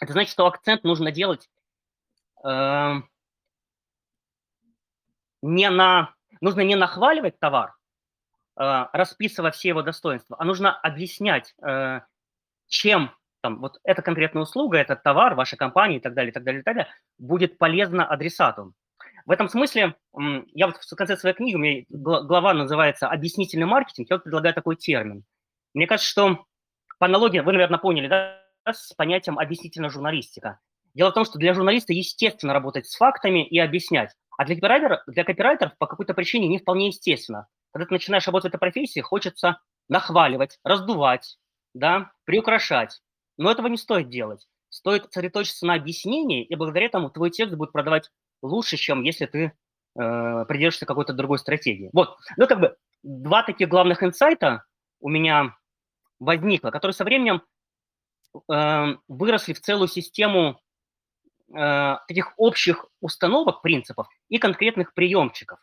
Это 0.00 0.12
значит, 0.12 0.32
что 0.32 0.46
акцент 0.46 0.84
нужно 0.84 1.12
делать 1.12 1.50
э, 2.44 2.94
не 5.42 5.70
на... 5.70 6.14
Нужно 6.40 6.60
не 6.60 6.76
нахваливать 6.76 7.38
товар, 7.40 7.74
Э, 8.58 8.86
расписывая 8.92 9.52
все 9.52 9.68
его 9.68 9.82
достоинства, 9.82 10.36
а 10.38 10.44
нужно 10.44 10.76
объяснять, 10.76 11.54
э, 11.62 12.00
чем 12.66 13.12
там, 13.40 13.60
вот 13.60 13.78
эта 13.84 14.02
конкретная 14.02 14.42
услуга, 14.42 14.78
этот 14.78 15.04
товар, 15.04 15.36
ваша 15.36 15.56
компания 15.56 15.98
и 15.98 16.00
так 16.00 16.12
далее, 16.14 16.30
и 16.30 16.34
так 16.34 16.42
далее, 16.42 16.62
и 16.62 16.64
так 16.64 16.74
далее, 16.74 16.92
будет 17.18 17.56
полезна 17.56 18.04
адресату. 18.04 18.74
В 19.26 19.30
этом 19.30 19.48
смысле, 19.48 19.94
я 20.54 20.66
вот 20.66 20.76
в 20.76 20.96
конце 20.96 21.16
своей 21.16 21.36
книги, 21.36 21.54
у 21.54 21.58
меня 21.58 21.84
глава 21.88 22.52
называется 22.52 23.06
«Объяснительный 23.06 23.66
маркетинг», 23.66 24.08
я 24.10 24.16
вот 24.16 24.24
предлагаю 24.24 24.54
такой 24.54 24.74
термин. 24.74 25.22
Мне 25.74 25.86
кажется, 25.86 26.10
что 26.10 26.46
по 26.98 27.06
аналогии, 27.06 27.40
вы, 27.40 27.52
наверное, 27.52 27.78
поняли, 27.78 28.08
да, 28.08 28.42
с 28.66 28.92
понятием 28.94 29.38
объяснительная 29.38 29.90
журналистика. 29.90 30.60
Дело 30.94 31.10
в 31.10 31.14
том, 31.14 31.24
что 31.24 31.38
для 31.38 31.54
журналиста 31.54 31.92
естественно 31.92 32.52
работать 32.52 32.86
с 32.86 32.96
фактами 32.96 33.46
и 33.46 33.58
объяснять, 33.58 34.14
а 34.36 34.44
для 34.44 34.56
копирайтеров, 34.56 35.00
для 35.06 35.24
копирайтеров 35.24 35.76
по 35.78 35.86
какой-то 35.86 36.14
причине 36.14 36.48
не 36.48 36.58
вполне 36.58 36.88
естественно 36.88 37.48
когда 37.72 37.86
ты 37.86 37.94
начинаешь 37.94 38.26
работать 38.26 38.52
в 38.52 38.54
этой 38.54 38.60
профессии, 38.60 39.00
хочется 39.00 39.60
нахваливать, 39.88 40.58
раздувать, 40.64 41.38
да, 41.74 42.10
приукрашать. 42.24 43.00
Но 43.36 43.50
этого 43.50 43.68
не 43.68 43.76
стоит 43.76 44.08
делать. 44.08 44.46
Стоит 44.68 45.04
сосредоточиться 45.04 45.66
на 45.66 45.74
объяснении, 45.74 46.44
и 46.44 46.54
благодаря 46.54 46.86
этому 46.86 47.10
твой 47.10 47.30
текст 47.30 47.54
будет 47.54 47.72
продавать 47.72 48.10
лучше, 48.42 48.76
чем 48.76 49.02
если 49.02 49.26
ты 49.26 49.52
э, 49.98 50.44
придержишься 50.46 50.86
какой-то 50.86 51.12
другой 51.12 51.38
стратегии. 51.38 51.90
Вот, 51.92 52.16
ну 52.36 52.46
как 52.46 52.60
бы 52.60 52.76
два 53.02 53.42
таких 53.42 53.68
главных 53.68 54.02
инсайта 54.02 54.64
у 55.00 55.08
меня 55.08 55.56
возникло, 56.18 56.70
которые 56.70 56.94
со 56.94 57.04
временем 57.04 57.42
э, 58.50 58.96
выросли 59.08 59.52
в 59.52 59.60
целую 59.60 59.88
систему 59.88 60.60
э, 61.54 61.96
таких 62.06 62.34
общих 62.36 62.86
установок, 63.00 63.62
принципов 63.62 64.08
и 64.28 64.38
конкретных 64.38 64.94
приемчиков, 64.94 65.60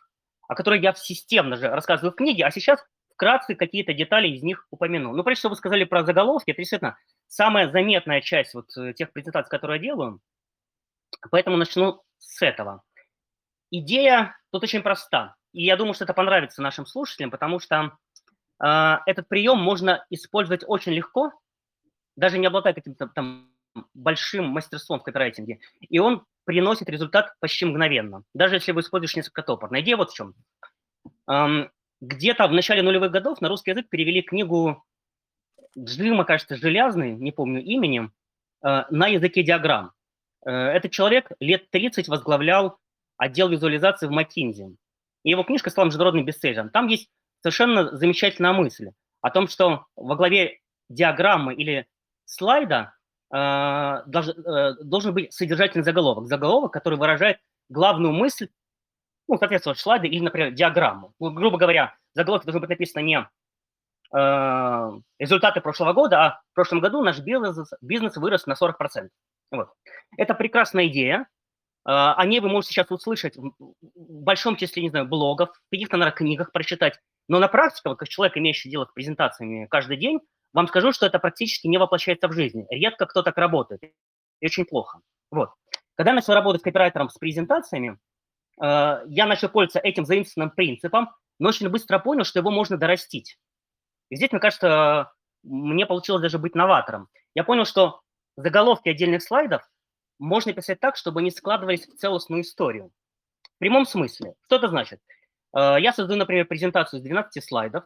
о 0.48 0.54
которых 0.54 0.82
я 0.82 0.94
системно 0.94 1.56
же 1.56 1.68
рассказываю 1.68 2.12
в 2.12 2.16
книге, 2.16 2.44
а 2.44 2.50
сейчас 2.50 2.84
вкратце 3.14 3.54
какие-то 3.54 3.94
детали 3.94 4.28
из 4.28 4.42
них 4.42 4.66
упомяну. 4.70 5.12
Ну, 5.12 5.24
прежде 5.24 5.40
всего, 5.40 5.50
вы 5.50 5.56
сказали 5.56 5.84
про 5.84 6.04
заголовки, 6.04 6.50
это 6.50 6.60
действительно 6.60 6.98
самая 7.26 7.70
заметная 7.70 8.20
часть 8.20 8.54
вот 8.54 8.66
э, 8.76 8.92
тех 8.94 9.12
презентаций, 9.12 9.50
которые 9.50 9.78
я 9.78 9.82
делаю, 9.82 10.20
поэтому 11.30 11.56
начну 11.56 12.02
с 12.18 12.42
этого. 12.42 12.82
Идея 13.70 14.36
тут 14.52 14.62
очень 14.62 14.82
проста, 14.82 15.34
и 15.52 15.64
я 15.64 15.76
думаю, 15.76 15.94
что 15.94 16.04
это 16.04 16.14
понравится 16.14 16.62
нашим 16.62 16.86
слушателям, 16.86 17.30
потому 17.30 17.58
что 17.58 17.96
этот 18.58 19.28
прием 19.28 19.58
можно 19.58 20.04
использовать 20.08 20.64
очень 20.66 20.92
легко, 20.92 21.32
даже 22.16 22.38
не 22.38 22.46
обладая 22.46 22.72
каким-то 22.72 23.06
там 23.08 23.50
большим 23.92 24.46
мастерством 24.46 25.00
в 25.00 25.02
копирайтинге, 25.02 25.60
и 25.80 25.98
он 25.98 26.24
приносит 26.44 26.88
результат 26.88 27.34
почти 27.40 27.66
мгновенно, 27.66 28.22
даже 28.32 28.54
если 28.54 28.72
вы 28.72 28.80
используете 28.80 29.20
несколько 29.20 29.42
топорно. 29.42 29.80
Идея 29.80 29.98
вот 29.98 30.10
в 30.10 30.14
чем. 30.14 30.34
Где-то 32.00 32.46
в 32.46 32.52
начале 32.52 32.82
нулевых 32.82 33.10
годов 33.10 33.40
на 33.40 33.48
русский 33.48 33.72
язык 33.72 33.88
перевели 33.88 34.22
книгу 34.22 34.84
Джима, 35.78 36.24
кажется, 36.24 36.56
Железный, 36.56 37.12
не 37.12 37.32
помню 37.32 37.62
именем, 37.62 38.12
э, 38.62 38.84
на 38.90 39.08
языке 39.08 39.42
диаграмм. 39.42 39.92
Э, 40.44 40.50
этот 40.50 40.92
человек 40.92 41.30
лет 41.40 41.70
30 41.70 42.08
возглавлял 42.08 42.78
отдел 43.18 43.48
визуализации 43.48 44.06
в 44.06 44.10
McKinsey. 44.10 44.76
И 45.22 45.30
его 45.30 45.42
книжка 45.42 45.70
стала 45.70 45.86
международным 45.86 46.24
бестселлером. 46.24 46.70
Там 46.70 46.86
есть 46.86 47.08
совершенно 47.46 47.96
замечательная 47.96 48.52
мысль 48.52 48.90
о 49.20 49.30
том, 49.30 49.46
что 49.46 49.86
во 49.94 50.16
главе 50.16 50.58
диаграммы 50.88 51.54
или 51.54 51.86
слайда 52.24 52.94
э, 53.32 54.02
должен 54.82 55.14
быть 55.14 55.32
содержательный 55.32 55.84
заголовок. 55.84 56.26
Заголовок, 56.26 56.72
который 56.72 56.98
выражает 56.98 57.38
главную 57.68 58.12
мысль 58.12 58.48
ну, 59.28 59.38
соответствует 59.38 59.78
слайды 59.78 60.08
или, 60.08 60.20
например, 60.20 60.50
диаграмму. 60.52 61.14
Ну, 61.20 61.30
грубо 61.30 61.56
говоря, 61.56 61.94
заголовок 62.14 62.44
должен 62.46 62.60
быть 62.60 62.70
написано 62.70 63.02
не 63.02 63.28
э, 64.12 65.00
результаты 65.20 65.60
прошлого 65.60 65.92
года, 65.92 66.24
а 66.24 66.40
в 66.50 66.54
прошлом 66.54 66.80
году 66.80 67.02
наш 67.02 67.20
бизнес, 67.20 67.70
бизнес 67.80 68.16
вырос 68.16 68.46
на 68.46 68.54
40%. 68.54 69.08
Вот. 69.52 69.68
Это 70.16 70.34
прекрасная 70.34 70.88
идея. 70.88 71.28
Э, 71.86 72.14
о 72.16 72.26
ней 72.26 72.40
вы 72.40 72.48
можете 72.48 72.74
сейчас 72.74 72.90
услышать 72.90 73.36
в 73.36 73.52
большом 73.94 74.56
числе, 74.56 74.82
не 74.82 74.90
знаю, 74.90 75.06
блогов, 75.06 75.50
каких-то, 75.70 75.96
наверное, 75.96 76.16
книгах 76.16 76.50
прочитать. 76.50 77.00
Но 77.28 77.38
на 77.38 77.48
практике, 77.48 77.88
вот 77.88 77.98
как 77.98 78.08
человек, 78.08 78.36
имеющий 78.36 78.70
дело 78.70 78.84
с 78.86 78.92
презентациями 78.92 79.66
каждый 79.66 79.96
день, 79.96 80.20
вам 80.52 80.68
скажу, 80.68 80.92
что 80.92 81.06
это 81.06 81.18
практически 81.18 81.66
не 81.66 81.78
воплощается 81.78 82.28
в 82.28 82.32
жизни. 82.32 82.66
Редко 82.70 83.06
кто 83.06 83.22
так 83.22 83.36
работает. 83.36 83.82
И 84.40 84.46
очень 84.46 84.64
плохо. 84.64 85.00
Вот. 85.30 85.50
Когда 85.96 86.10
я 86.10 86.14
начал 86.14 86.34
работать 86.34 86.62
копирайтером 86.62 87.08
с 87.08 87.18
презентациями, 87.18 87.98
Э, 88.60 89.02
я 89.06 89.26
начал 89.26 89.48
пользоваться 89.48 89.80
этим 89.80 90.04
заимствованным 90.04 90.54
принципом, 90.54 91.10
но 91.38 91.48
очень 91.48 91.68
быстро 91.68 91.98
понял, 91.98 92.24
что 92.24 92.38
его 92.38 92.50
можно 92.50 92.76
дорастить. 92.76 93.38
И 94.08 94.16
здесь, 94.16 94.32
мне 94.32 94.40
кажется, 94.40 95.12
мне 95.42 95.86
получилось 95.86 96.22
даже 96.22 96.38
быть 96.38 96.54
новатором. 96.54 97.08
Я 97.34 97.44
понял, 97.44 97.64
что 97.64 98.00
заголовки 98.36 98.88
отдельных 98.88 99.22
слайдов 99.22 99.62
можно 100.18 100.52
писать 100.52 100.80
так, 100.80 100.96
чтобы 100.96 101.20
они 101.20 101.30
складывались 101.30 101.86
в 101.86 101.96
целостную 101.96 102.42
историю. 102.42 102.90
В 103.56 103.58
прямом 103.58 103.84
смысле. 103.84 104.34
Что 104.44 104.56
это 104.56 104.68
значит? 104.68 105.00
Э, 105.56 105.76
я 105.80 105.92
создаю, 105.92 106.18
например, 106.18 106.46
презентацию 106.46 107.00
с 107.00 107.02
12 107.02 107.42
слайдов, 107.42 107.84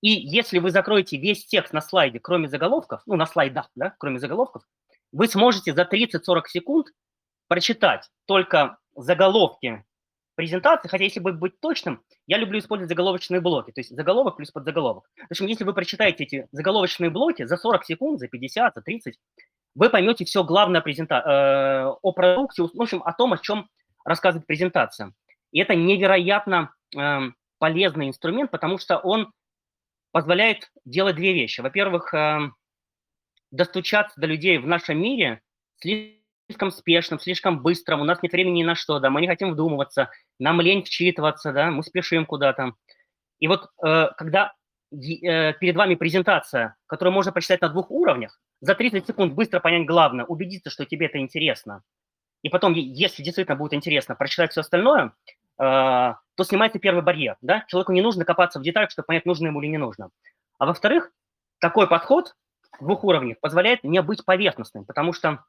и 0.00 0.10
если 0.10 0.58
вы 0.58 0.70
закроете 0.70 1.16
весь 1.16 1.46
текст 1.46 1.72
на 1.72 1.80
слайде, 1.80 2.20
кроме 2.20 2.48
заголовков, 2.48 3.02
ну, 3.06 3.16
на 3.16 3.26
слайдах, 3.26 3.70
да, 3.74 3.94
кроме 3.98 4.18
заголовков, 4.18 4.62
вы 5.12 5.28
сможете 5.28 5.74
за 5.74 5.82
30-40 5.82 6.42
секунд 6.48 6.88
прочитать 7.48 8.08
только 8.26 8.78
заголовки 8.94 9.84
презентации, 10.34 10.88
хотя 10.88 11.04
если 11.04 11.20
быть 11.20 11.60
точным, 11.60 12.02
я 12.26 12.36
люблю 12.36 12.58
использовать 12.58 12.90
заголовочные 12.90 13.40
блоки, 13.40 13.72
то 13.72 13.80
есть 13.80 13.94
заголовок 13.94 14.36
плюс 14.36 14.50
подзаголовок. 14.50 15.04
В 15.16 15.30
общем, 15.30 15.46
если 15.46 15.64
вы 15.64 15.72
прочитаете 15.72 16.24
эти 16.24 16.48
заголовочные 16.52 17.10
блоки 17.10 17.44
за 17.44 17.56
40 17.56 17.84
секунд, 17.84 18.20
за 18.20 18.28
50, 18.28 18.74
за 18.74 18.82
30, 18.82 19.18
вы 19.74 19.90
поймете 19.90 20.24
все 20.24 20.44
главное 20.44 20.82
презента... 20.82 21.16
э, 21.16 21.96
о 22.02 22.12
продукте, 22.12 22.62
в 22.62 22.80
общем, 22.80 23.02
о 23.02 23.12
том, 23.12 23.32
о 23.32 23.38
чем 23.38 23.68
рассказывает 24.04 24.46
презентация. 24.46 25.12
И 25.52 25.60
это 25.60 25.74
невероятно 25.74 26.75
полезный 27.58 28.08
инструмент, 28.08 28.50
потому 28.50 28.78
что 28.78 28.98
он 28.98 29.32
позволяет 30.12 30.70
делать 30.84 31.16
две 31.16 31.32
вещи. 31.32 31.60
Во-первых, 31.60 32.12
э, 32.14 32.50
достучаться 33.50 34.18
до 34.20 34.26
людей 34.26 34.58
в 34.58 34.66
нашем 34.66 35.00
мире 35.00 35.42
слишком 35.78 36.70
спешным, 36.70 37.18
слишком 37.18 37.62
быстрым, 37.62 38.00
у 38.00 38.04
нас 38.04 38.22
нет 38.22 38.32
времени 38.32 38.60
ни 38.60 38.64
на 38.64 38.74
что, 38.74 38.98
да, 38.98 39.10
мы 39.10 39.20
не 39.20 39.26
хотим 39.26 39.52
вдумываться, 39.52 40.10
нам 40.38 40.60
лень 40.60 40.84
вчитываться, 40.84 41.52
да, 41.52 41.70
мы 41.70 41.82
спешим 41.82 42.24
куда-то. 42.24 42.72
И 43.40 43.48
вот 43.48 43.68
э, 43.84 44.08
когда 44.16 44.54
э, 44.90 45.52
перед 45.54 45.76
вами 45.76 45.96
презентация, 45.96 46.76
которую 46.86 47.12
можно 47.12 47.32
прочитать 47.32 47.60
на 47.60 47.68
двух 47.68 47.90
уровнях, 47.90 48.40
за 48.60 48.74
30 48.74 49.06
секунд 49.06 49.34
быстро 49.34 49.60
понять 49.60 49.86
главное, 49.86 50.24
убедиться, 50.24 50.70
что 50.70 50.86
тебе 50.86 51.06
это 51.06 51.18
интересно, 51.18 51.82
и 52.42 52.48
потом, 52.48 52.74
если 52.74 53.22
действительно 53.22 53.56
будет 53.56 53.74
интересно, 53.74 54.14
прочитать 54.14 54.52
все 54.52 54.60
остальное, 54.60 55.12
то 55.58 56.44
снимается 56.44 56.78
первый 56.78 57.02
барьер, 57.02 57.36
да, 57.40 57.64
человеку 57.68 57.92
не 57.92 58.02
нужно 58.02 58.24
копаться 58.24 58.58
в 58.58 58.62
деталях, 58.62 58.90
чтобы 58.90 59.06
понять, 59.06 59.26
нужно 59.26 59.46
ему 59.46 59.62
или 59.62 59.70
не 59.70 59.78
нужно. 59.78 60.10
А 60.58 60.66
во-вторых, 60.66 61.10
такой 61.60 61.88
подход 61.88 62.34
двух 62.80 63.04
уровней 63.04 63.36
позволяет 63.40 63.84
не 63.84 64.02
быть 64.02 64.24
поверхностным, 64.24 64.84
потому 64.84 65.12
что 65.12 65.44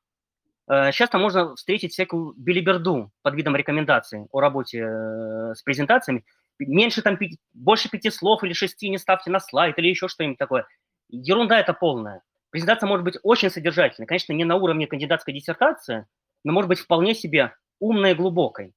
Э, 0.69 0.91
часто 0.91 1.17
можно 1.17 1.55
встретить 1.55 1.93
всякую 1.93 2.33
билиберду 2.37 3.11
под 3.21 3.35
видом 3.35 3.55
рекомендаций 3.55 4.27
о 4.31 4.39
работе 4.39 4.79
э, 4.79 5.53
с 5.55 5.61
презентациями. 5.63 6.25
Меньше 6.59 7.01
там, 7.01 7.17
больше 7.53 7.89
пяти 7.89 8.09
слов 8.09 8.43
или 8.43 8.53
шести 8.53 8.89
не 8.89 8.97
ставьте 8.97 9.29
на 9.29 9.39
слайд 9.39 9.77
или 9.77 9.87
еще 9.87 10.07
что-нибудь 10.07 10.37
такое. 10.37 10.67
Ерунда 11.09 11.59
это 11.59 11.73
полная. 11.73 12.21
Презентация 12.49 12.87
может 12.87 13.05
быть 13.05 13.17
очень 13.23 13.49
содержательной. 13.49 14.07
Конечно, 14.07 14.33
не 14.33 14.43
на 14.43 14.55
уровне 14.55 14.87
кандидатской 14.87 15.33
диссертации, 15.33 16.05
но 16.43 16.53
может 16.53 16.67
быть 16.67 16.79
вполне 16.79 17.13
себе 17.13 17.53
умной 17.79 18.11
и 18.11 18.15
глубокой. 18.15 18.73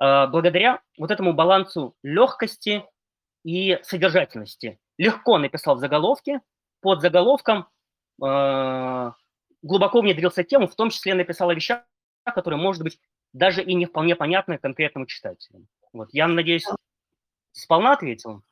Э, 0.00 0.26
благодаря 0.26 0.80
вот 0.98 1.10
этому 1.10 1.32
балансу 1.32 1.96
легкости 2.02 2.84
и 3.44 3.78
содержательности. 3.82 4.78
Легко 4.98 5.38
написал 5.38 5.76
в 5.76 5.80
заголовке, 5.80 6.40
под 6.80 7.00
заголовком 7.00 7.66
глубоко 8.18 10.00
внедрился 10.00 10.42
в 10.42 10.46
тему, 10.46 10.68
в 10.68 10.74
том 10.76 10.90
числе 10.90 11.14
написал 11.14 11.48
о 11.50 11.54
вещах, 11.54 11.82
которые, 12.24 12.60
может 12.60 12.82
быть, 12.82 13.00
даже 13.32 13.62
и 13.62 13.74
не 13.74 13.86
вполне 13.86 14.14
понятны 14.14 14.58
конкретному 14.58 15.06
читателю. 15.06 15.66
Вот, 15.92 16.10
я 16.12 16.28
надеюсь, 16.28 16.66
сполна 17.52 17.92
ответил. 17.92 18.42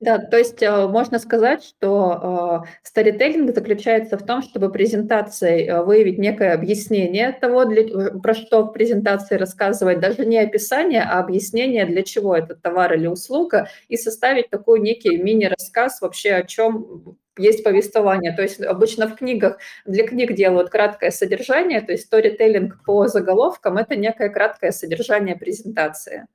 Да, 0.00 0.18
то 0.18 0.38
есть 0.38 0.62
э, 0.62 0.86
можно 0.86 1.18
сказать, 1.18 1.62
что 1.62 2.64
э, 2.64 2.68
старителлинг 2.82 3.54
заключается 3.54 4.16
в 4.16 4.24
том, 4.24 4.40
чтобы 4.40 4.72
презентацией 4.72 5.68
э, 5.68 5.82
выявить 5.82 6.18
некое 6.18 6.54
объяснение 6.54 7.32
того, 7.32 7.66
для, 7.66 8.10
про 8.12 8.32
что 8.32 8.62
в 8.62 8.72
презентации 8.72 9.34
рассказывать, 9.34 10.00
даже 10.00 10.24
не 10.24 10.38
описание, 10.38 11.02
а 11.02 11.20
объяснение, 11.20 11.84
для 11.84 12.02
чего 12.02 12.34
этот 12.34 12.62
товар 12.62 12.94
или 12.94 13.08
услуга, 13.08 13.68
и 13.88 13.98
составить 13.98 14.48
такой 14.48 14.80
некий 14.80 15.18
мини-рассказ 15.18 16.00
вообще, 16.00 16.32
о 16.32 16.44
чем 16.44 17.18
есть 17.36 17.62
повествование. 17.62 18.32
То 18.34 18.40
есть 18.40 18.62
обычно 18.62 19.06
в 19.06 19.16
книгах, 19.16 19.58
для 19.84 20.06
книг 20.06 20.32
делают 20.32 20.70
краткое 20.70 21.10
содержание, 21.10 21.82
то 21.82 21.92
есть 21.92 22.06
сторителлинг 22.06 22.82
по 22.86 23.06
заголовкам– 23.06 23.76
это 23.78 23.96
некое 23.96 24.30
краткое 24.30 24.72
содержание 24.72 25.36
презентации. 25.36 26.26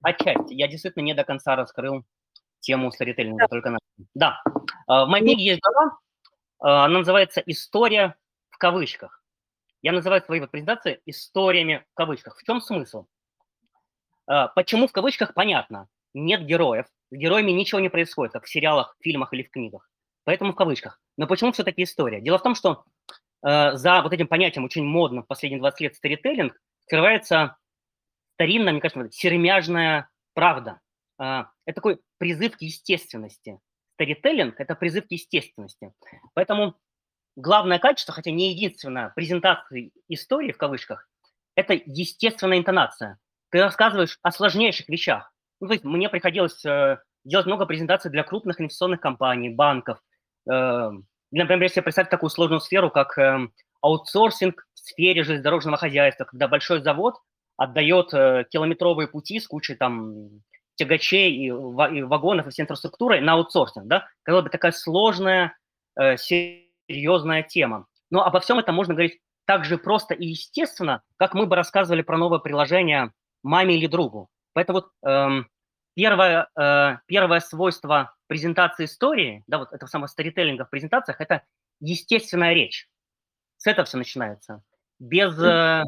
Отчасти. 0.00 0.54
Я 0.54 0.68
действительно 0.68 1.02
не 1.02 1.14
до 1.14 1.24
конца 1.24 1.56
раскрыл 1.56 2.04
тему 2.60 2.92
сторителлинга, 2.92 3.44
да. 3.44 3.48
только 3.48 3.70
на... 3.70 3.78
Да. 4.14 4.42
А, 4.86 5.04
в 5.04 5.08
моей 5.08 5.24
книге 5.24 5.44
есть 5.44 5.60
глава, 5.62 5.98
она 6.58 6.98
называется 6.98 7.42
«История 7.46 8.16
в 8.50 8.58
кавычках». 8.58 9.20
Я 9.82 9.92
называю 9.92 10.22
свои 10.22 10.40
вот 10.40 10.50
презентации 10.50 11.00
историями 11.06 11.84
в 11.92 11.94
кавычках. 11.94 12.38
В 12.38 12.44
чем 12.44 12.60
смысл? 12.60 13.06
А, 14.26 14.48
почему 14.48 14.86
в 14.86 14.92
кавычках 14.92 15.34
понятно? 15.34 15.88
Нет 16.12 16.44
героев. 16.44 16.86
С 17.10 17.16
героями 17.16 17.52
ничего 17.52 17.80
не 17.80 17.88
происходит, 17.88 18.32
как 18.32 18.44
в 18.44 18.50
сериалах, 18.50 18.96
фильмах 19.00 19.32
или 19.32 19.42
в 19.42 19.50
книгах. 19.50 19.90
Поэтому 20.24 20.52
в 20.52 20.56
кавычках. 20.56 21.00
Но 21.16 21.26
почему 21.26 21.52
все-таки 21.52 21.82
история? 21.82 22.20
Дело 22.20 22.38
в 22.38 22.42
том, 22.42 22.54
что 22.54 22.84
э, 23.42 23.72
за 23.72 24.02
вот 24.02 24.12
этим 24.12 24.28
понятием 24.28 24.64
очень 24.64 24.84
модным 24.84 25.24
в 25.24 25.26
последние 25.26 25.60
20 25.60 25.80
лет 25.80 25.96
сторителлинг 25.96 26.60
скрывается 26.82 27.56
старинная, 28.34 28.72
мне 28.72 28.82
кажется, 28.82 29.10
сермяжная 29.10 30.10
правда. 30.34 30.80
Э, 31.20 31.44
это 31.66 31.76
такой 31.76 32.00
призыв 32.18 32.56
к 32.56 32.62
естественности. 32.62 33.58
Сторителлинг– 33.94 34.54
это 34.58 34.74
призыв 34.74 35.06
к 35.06 35.10
естественности. 35.10 35.92
Поэтому 36.34 36.76
главное 37.36 37.78
качество, 37.78 38.14
хотя 38.14 38.30
не 38.30 38.52
единственное, 38.52 39.10
презентации 39.10 39.92
истории 40.08 40.52
в 40.52 40.58
кавычках, 40.58 41.08
это 41.54 41.74
естественная 41.74 42.58
интонация. 42.58 43.18
Ты 43.50 43.62
рассказываешь 43.62 44.18
о 44.22 44.30
сложнейших 44.30 44.88
вещах. 44.88 45.32
Ну, 45.60 45.66
то 45.66 45.74
есть 45.74 45.84
мне 45.84 46.08
приходилось 46.08 46.64
э, 46.64 46.98
делать 47.24 47.46
много 47.46 47.66
презентаций 47.66 48.10
для 48.10 48.22
крупных 48.24 48.60
инвестиционных 48.60 49.00
компаний, 49.00 49.50
банков, 49.50 50.00
Эм, 50.48 51.06
например, 51.30 51.62
если 51.64 51.80
представить 51.80 52.10
такую 52.10 52.30
сложную 52.30 52.60
сферу, 52.60 52.90
как 52.90 53.16
эм, 53.18 53.52
аутсорсинг 53.82 54.66
в 54.74 54.78
сфере 54.78 55.22
железнодорожного 55.22 55.76
хозяйства, 55.76 56.24
когда 56.24 56.48
большой 56.48 56.82
завод 56.82 57.16
отдает 57.56 58.12
э, 58.14 58.46
километровые 58.50 59.08
пути 59.08 59.38
с 59.38 59.46
кучей 59.46 59.74
там 59.74 60.42
тягачей 60.80 61.30
и, 61.30 61.46
и 61.46 62.02
вагонов 62.02 62.46
и 62.46 62.50
всей 62.50 62.62
инфраструктурой 62.62 63.20
на 63.20 63.34
аутсорсинг, 63.34 63.86
да? 63.86 64.08
Казалось 64.22 64.44
бы, 64.44 64.50
такая 64.50 64.72
сложная, 64.72 65.56
э, 65.96 66.16
серьезная 66.16 67.42
тема. 67.42 67.86
Но 68.10 68.24
обо 68.24 68.40
всем 68.40 68.58
этом 68.58 68.74
можно 68.74 68.94
говорить 68.94 69.20
так 69.44 69.64
же 69.64 69.76
просто 69.76 70.14
и 70.14 70.26
естественно, 70.26 71.02
как 71.16 71.34
мы 71.34 71.46
бы 71.46 71.56
рассказывали 71.56 72.02
про 72.02 72.16
новое 72.16 72.38
приложение 72.38 73.12
маме 73.42 73.76
или 73.76 73.86
другу. 73.86 74.28
Поэтому 74.54 74.80
вот 74.80 74.90
эм, 75.04 75.48
первое, 75.94 76.48
э, 76.58 76.96
первое 77.06 77.40
свойство 77.40 78.14
презентации 78.26 78.86
истории, 78.86 79.44
да, 79.46 79.58
вот 79.58 79.72
этого 79.72 79.88
самого 79.88 80.06
сторителлинга 80.06 80.64
в 80.64 80.70
презентациях, 80.70 81.20
это 81.20 81.42
естественная 81.80 82.54
речь. 82.54 82.88
С 83.58 83.66
этого 83.66 83.84
все 83.84 83.98
начинается. 83.98 84.62
Без 84.98 85.38
э, 85.38 85.82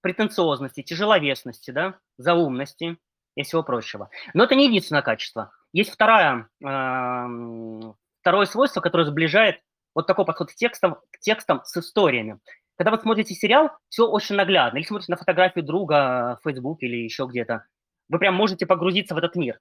претенциозности, 0.00 0.82
тяжеловесности, 0.82 1.72
да, 1.72 1.98
заумности 2.16 2.96
и 3.40 3.44
всего 3.44 3.62
прочего. 3.62 4.10
Но 4.34 4.44
это 4.44 4.54
не 4.54 4.66
единственное 4.66 5.02
качество. 5.02 5.52
Есть 5.72 5.90
второе, 5.90 6.48
э, 6.64 7.92
второе 8.20 8.46
свойство, 8.46 8.80
которое 8.80 9.04
сближает 9.04 9.60
вот 9.94 10.06
такой 10.06 10.24
подход 10.24 10.50
к 10.50 10.54
текстам, 10.54 10.96
к 11.10 11.18
текстам 11.20 11.62
с 11.64 11.76
историями. 11.76 12.38
Когда 12.76 12.92
вы 12.92 12.98
смотрите 12.98 13.34
сериал, 13.34 13.70
все 13.88 14.06
очень 14.06 14.36
наглядно. 14.36 14.78
Или 14.78 14.86
смотрите 14.86 15.12
на 15.12 15.18
фотографию 15.18 15.64
друга 15.64 16.38
в 16.40 16.48
Facebook 16.48 16.82
или 16.82 16.96
еще 16.96 17.26
где-то. 17.26 17.66
Вы 18.08 18.18
прям 18.18 18.34
можете 18.34 18.66
погрузиться 18.66 19.14
в 19.14 19.18
этот 19.18 19.36
мир. 19.36 19.60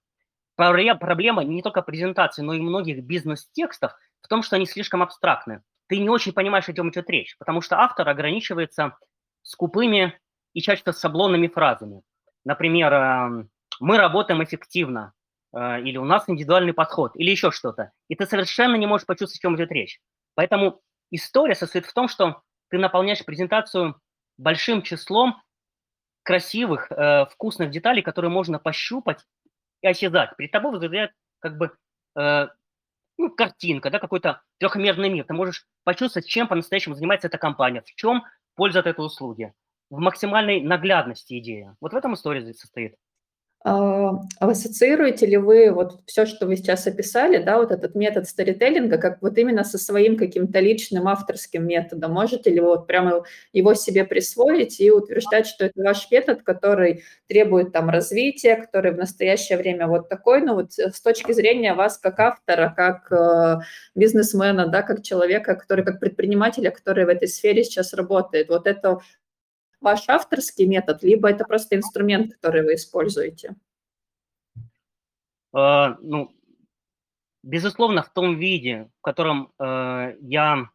Проблема 0.55 1.43
не 1.43 1.61
только 1.61 1.81
презентации, 1.81 2.41
но 2.41 2.53
и 2.53 2.59
многих 2.59 3.03
бизнес-текстов 3.03 3.93
в 4.21 4.27
том, 4.27 4.43
что 4.43 4.55
они 4.55 4.65
слишком 4.65 5.01
абстрактны. 5.01 5.63
Ты 5.87 5.99
не 5.99 6.09
очень 6.09 6.33
понимаешь, 6.33 6.67
о 6.69 6.73
чем 6.73 6.89
идет 6.89 7.09
речь, 7.09 7.37
потому 7.37 7.61
что 7.61 7.79
автор 7.79 8.07
ограничивается 8.07 8.97
скупыми 9.41 10.19
и 10.53 10.61
чаще 10.61 10.83
шаблонными 10.91 11.47
фразами. 11.47 12.01
Например, 12.45 12.93
эм, 12.93 13.49
«мы 13.79 13.97
работаем 13.97 14.43
эффективно», 14.43 15.13
э, 15.53 15.81
или 15.81 15.97
«у 15.97 16.05
нас 16.05 16.23
индивидуальный 16.27 16.73
подход», 16.73 17.11
или 17.15 17.31
еще 17.31 17.51
что-то. 17.51 17.91
И 18.07 18.15
ты 18.15 18.25
совершенно 18.25 18.75
не 18.75 18.85
можешь 18.85 19.07
почувствовать, 19.07 19.39
о 19.39 19.41
чем 19.41 19.55
идет 19.55 19.71
речь. 19.71 19.99
Поэтому 20.35 20.81
история 21.11 21.55
состоит 21.55 21.85
в 21.85 21.93
том, 21.93 22.07
что 22.07 22.41
ты 22.69 22.77
наполняешь 22.77 23.25
презентацию 23.25 23.99
большим 24.37 24.81
числом 24.81 25.41
красивых, 26.23 26.91
э, 26.91 27.25
вкусных 27.25 27.71
деталей, 27.71 28.01
которые 28.01 28.31
можно 28.31 28.59
пощупать 28.59 29.25
и 29.81 29.87
осязать. 29.87 30.35
Перед 30.37 30.51
тобой 30.51 30.71
возникает 30.71 31.11
как 31.39 31.57
бы 31.57 31.71
э, 32.15 32.47
ну, 33.17 33.29
картинка, 33.29 33.89
да, 33.89 33.99
какой-то 33.99 34.41
трехмерный 34.59 35.09
мир. 35.09 35.25
Ты 35.25 35.33
можешь 35.33 35.65
почувствовать, 35.83 36.27
чем 36.27 36.47
по-настоящему 36.47 36.95
занимается 36.95 37.27
эта 37.27 37.37
компания, 37.37 37.81
в 37.81 37.93
чем 37.95 38.23
польза 38.55 38.79
от 38.79 38.87
этой 38.87 39.05
услуги. 39.05 39.53
В 39.89 39.99
максимальной 39.99 40.61
наглядности 40.61 41.37
идея. 41.39 41.75
Вот 41.81 41.93
в 41.93 41.95
этом 41.95 42.13
история 42.13 42.53
состоит. 42.53 42.95
А, 43.61 44.21
ассоциируете 44.39 45.25
ли 45.25 45.35
вы 45.35 45.71
вот 45.71 45.99
все, 46.05 46.25
что 46.25 46.45
вы 46.45 46.55
сейчас 46.55 46.87
описали, 46.87 47.43
да, 47.43 47.57
вот 47.57 47.71
этот 47.71 47.93
метод 47.93 48.25
сторителлинга, 48.25 48.97
как 48.97 49.21
вот 49.21 49.37
именно 49.37 49.65
со 49.65 49.77
своим 49.77 50.15
каким-то 50.15 50.61
личным 50.61 51.09
авторским 51.09 51.67
методом? 51.67 52.13
Можете 52.13 52.51
ли 52.51 52.61
вы 52.61 52.67
вот 52.67 52.87
прямо 52.87 53.23
его 53.51 53.73
себе 53.73 54.05
присвоить 54.05 54.79
и 54.79 54.89
утверждать, 54.91 55.45
что 55.45 55.65
это 55.65 55.83
ваш 55.83 56.09
метод, 56.09 56.41
который 56.43 57.03
требует 57.27 57.73
там 57.73 57.89
развития, 57.89 58.55
который 58.55 58.93
в 58.93 58.97
настоящее 58.97 59.57
время 59.57 59.87
вот 59.87 60.07
такой, 60.07 60.39
ну 60.41 60.55
вот 60.55 60.71
с 60.71 61.01
точки 61.01 61.33
зрения 61.33 61.73
вас 61.73 61.97
как 61.97 62.17
автора, 62.17 62.73
как 62.73 63.11
э, 63.11 63.59
бизнесмена, 63.93 64.67
да, 64.67 64.83
как 64.83 65.03
человека, 65.03 65.55
который 65.55 65.83
как 65.83 65.99
предпринимателя, 65.99 66.71
который 66.71 67.03
в 67.03 67.09
этой 67.09 67.27
сфере 67.27 67.65
сейчас 67.65 67.93
работает, 67.93 68.47
вот 68.47 68.67
это 68.67 68.99
ваш 69.81 70.07
авторский 70.09 70.65
метод, 70.65 71.03
либо 71.03 71.29
это 71.29 71.45
просто 71.45 71.75
инструмент, 71.75 72.33
который 72.33 72.63
вы 72.63 72.75
используете? 72.75 73.55
Uh, 75.55 75.95
ну, 76.01 76.31
безусловно, 77.41 78.03
в 78.03 78.09
том 78.09 78.37
виде, 78.37 78.89
в 78.99 79.01
котором 79.01 79.51
uh, 79.59 80.15
я 80.21 80.69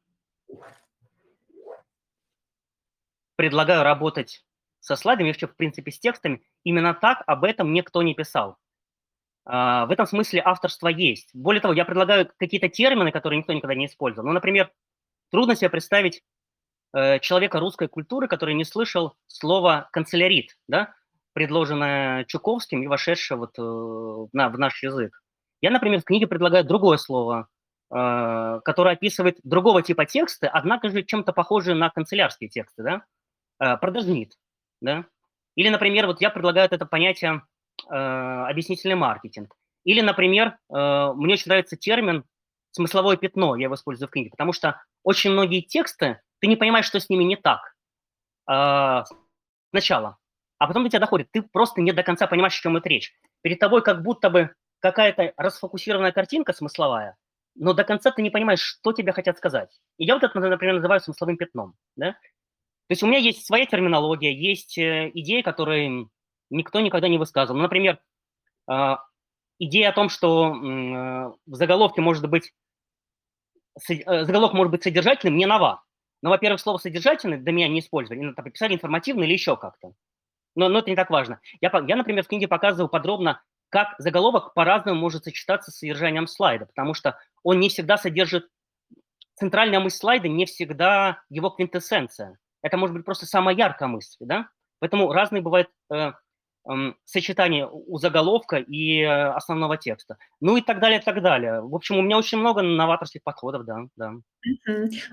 предлагаю 3.36 3.84
работать 3.84 4.44
со 4.80 4.96
слайдами, 4.96 5.28
вообще, 5.28 5.46
в 5.46 5.56
принципе, 5.56 5.92
с 5.92 5.98
текстами, 5.98 6.42
именно 6.64 6.92
так 6.92 7.22
об 7.26 7.44
этом 7.44 7.72
никто 7.72 8.02
не 8.02 8.14
писал. 8.14 8.56
Uh, 9.46 9.86
в 9.86 9.90
этом 9.90 10.06
смысле 10.06 10.42
авторство 10.44 10.88
есть. 10.88 11.30
Более 11.34 11.60
того, 11.60 11.74
я 11.74 11.84
предлагаю 11.84 12.30
какие-то 12.38 12.68
термины, 12.68 13.12
которые 13.12 13.38
никто 13.38 13.52
никогда 13.52 13.74
не 13.74 13.86
использовал. 13.86 14.26
Ну, 14.26 14.32
например, 14.32 14.72
трудно 15.30 15.54
себе 15.54 15.70
представить 15.70 16.22
Э, 16.94 17.18
человека 17.18 17.58
русской 17.58 17.88
культуры, 17.88 18.28
который 18.28 18.54
не 18.54 18.64
слышал 18.64 19.16
слова 19.26 19.88
канцелярит, 19.92 20.56
да, 20.68 20.94
предложенное 21.32 22.24
Чуковским 22.24 22.84
и 22.84 22.86
вошедшее 22.86 23.36
вот 23.36 23.58
э, 23.58 24.26
на, 24.32 24.48
в 24.48 24.58
наш 24.58 24.80
язык. 24.80 25.20
Я, 25.60 25.70
например, 25.70 26.00
в 26.00 26.04
книге 26.04 26.28
предлагаю 26.28 26.62
другое 26.62 26.96
слово, 26.98 27.48
э, 27.90 28.60
которое 28.64 28.94
описывает 28.94 29.38
другого 29.42 29.82
типа 29.82 30.06
тексты, 30.06 30.46
однако 30.46 30.88
же 30.88 31.02
чем-то 31.02 31.32
похожие 31.32 31.74
на 31.74 31.90
канцелярские 31.90 32.48
тексты, 32.48 32.84
да, 32.84 33.76
продажнит, 33.78 34.34
да. 34.80 35.04
Или, 35.56 35.70
например, 35.70 36.06
вот 36.06 36.20
я 36.20 36.30
предлагаю 36.30 36.68
это 36.70 36.86
понятие 36.86 37.42
объяснительный 37.88 38.94
маркетинг. 38.94 39.54
Или, 39.84 40.00
например, 40.00 40.58
мне 40.68 41.34
очень 41.34 41.48
нравится 41.48 41.76
термин 41.76 42.24
смысловое 42.72 43.16
пятно, 43.16 43.54
я 43.56 43.64
его 43.64 43.74
использую 43.74 44.08
в 44.08 44.10
книге, 44.10 44.30
потому 44.30 44.52
что 44.52 44.80
очень 45.04 45.30
многие 45.30 45.60
тексты 45.60 46.20
ты 46.40 46.46
не 46.46 46.56
понимаешь, 46.56 46.86
что 46.86 47.00
с 47.00 47.08
ними 47.08 47.24
не 47.24 47.36
так 47.36 47.74
э, 48.50 49.04
сначала, 49.70 50.18
а 50.58 50.66
потом 50.66 50.84
до 50.84 50.90
тебя 50.90 51.00
доходит, 51.00 51.28
ты 51.30 51.42
просто 51.42 51.80
не 51.80 51.92
до 51.92 52.02
конца 52.02 52.26
понимаешь, 52.26 52.58
о 52.58 52.62
чем 52.62 52.76
это 52.76 52.88
речь. 52.88 53.12
Перед 53.42 53.58
тобой 53.58 53.82
как 53.82 54.02
будто 54.02 54.30
бы 54.30 54.54
какая-то 54.80 55.32
расфокусированная 55.36 56.12
картинка 56.12 56.52
смысловая, 56.52 57.16
но 57.54 57.72
до 57.72 57.84
конца 57.84 58.10
ты 58.10 58.22
не 58.22 58.30
понимаешь, 58.30 58.60
что 58.60 58.92
тебе 58.92 59.12
хотят 59.12 59.38
сказать. 59.38 59.70
И 59.98 60.04
я 60.04 60.14
вот 60.14 60.24
это, 60.24 60.38
например, 60.38 60.76
называю 60.76 61.00
смысловым 61.00 61.36
пятном. 61.36 61.74
Да? 61.96 62.12
То 62.12 62.90
есть 62.90 63.02
у 63.02 63.06
меня 63.06 63.18
есть 63.18 63.46
своя 63.46 63.66
терминология, 63.66 64.34
есть 64.34 64.76
э, 64.76 65.10
идеи, 65.14 65.42
которые 65.42 66.08
никто 66.50 66.80
никогда 66.80 67.08
не 67.08 67.18
высказывал. 67.18 67.60
Например, 67.60 67.98
э, 68.70 68.96
идея 69.58 69.90
о 69.90 69.92
том, 69.92 70.08
что 70.08 70.48
э, 70.48 71.32
в 71.46 71.54
заголовке 71.54 72.00
может 72.00 72.28
быть 72.28 72.52
э, 73.88 74.24
заголовок 74.24 74.54
может 74.54 74.70
быть 74.70 74.82
содержательным, 74.82 75.36
не 75.36 75.46
нова. 75.46 75.83
Но, 76.24 76.30
во-первых, 76.30 76.58
слово 76.58 76.78
«содержательный» 76.78 77.36
до 77.36 77.52
меня 77.52 77.68
не 77.68 77.80
использовали, 77.80 78.24
ну, 78.24 78.32
там, 78.32 78.50
писали 78.50 78.72
информативно 78.72 79.24
или 79.24 79.34
еще 79.34 79.58
как-то. 79.58 79.92
Но, 80.56 80.70
но 80.70 80.78
это 80.78 80.88
не 80.88 80.96
так 80.96 81.10
важно. 81.10 81.38
Я, 81.60 81.70
я, 81.86 81.96
например, 81.96 82.24
в 82.24 82.28
книге 82.28 82.48
показываю 82.48 82.88
подробно, 82.88 83.42
как 83.68 83.94
заголовок 83.98 84.54
по-разному 84.54 84.98
может 84.98 85.24
сочетаться 85.24 85.70
с 85.70 85.76
содержанием 85.76 86.26
слайда, 86.26 86.64
потому 86.64 86.94
что 86.94 87.18
он 87.42 87.60
не 87.60 87.68
всегда 87.68 87.98
содержит... 87.98 88.48
Центральная 89.34 89.80
мысль 89.80 89.98
слайда 89.98 90.28
не 90.28 90.46
всегда 90.46 91.20
его 91.28 91.50
квинтэссенция. 91.50 92.38
Это 92.62 92.78
может 92.78 92.96
быть 92.96 93.04
просто 93.04 93.26
самая 93.26 93.54
яркая 93.54 93.90
мысль, 93.90 94.16
да? 94.20 94.48
Поэтому 94.78 95.12
разные 95.12 95.42
бывают 95.42 95.68
э, 95.92 96.12
сочетание 97.04 97.68
у 97.70 97.98
заголовка 97.98 98.56
и 98.56 99.00
э, 99.00 99.06
основного 99.08 99.76
текста. 99.76 100.16
Ну 100.40 100.56
и 100.56 100.62
так 100.62 100.80
далее, 100.80 101.00
так 101.00 101.22
далее. 101.22 101.60
В 101.60 101.74
общем, 101.74 101.98
у 101.98 102.02
меня 102.02 102.16
очень 102.16 102.38
много 102.38 102.62
новаторских 102.62 103.22
подходов, 103.22 103.64
да, 103.64 103.80
да. 103.96 104.12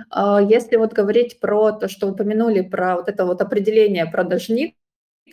А 0.09 0.41
если 0.41 0.77
вот 0.77 0.93
говорить 0.93 1.39
про 1.39 1.71
то, 1.73 1.89
что 1.89 2.07
упомянули, 2.07 2.61
про 2.61 2.95
вот 2.95 3.09
это 3.09 3.25
вот 3.25 3.41
определение 3.41 4.05
продажник, 4.05 4.75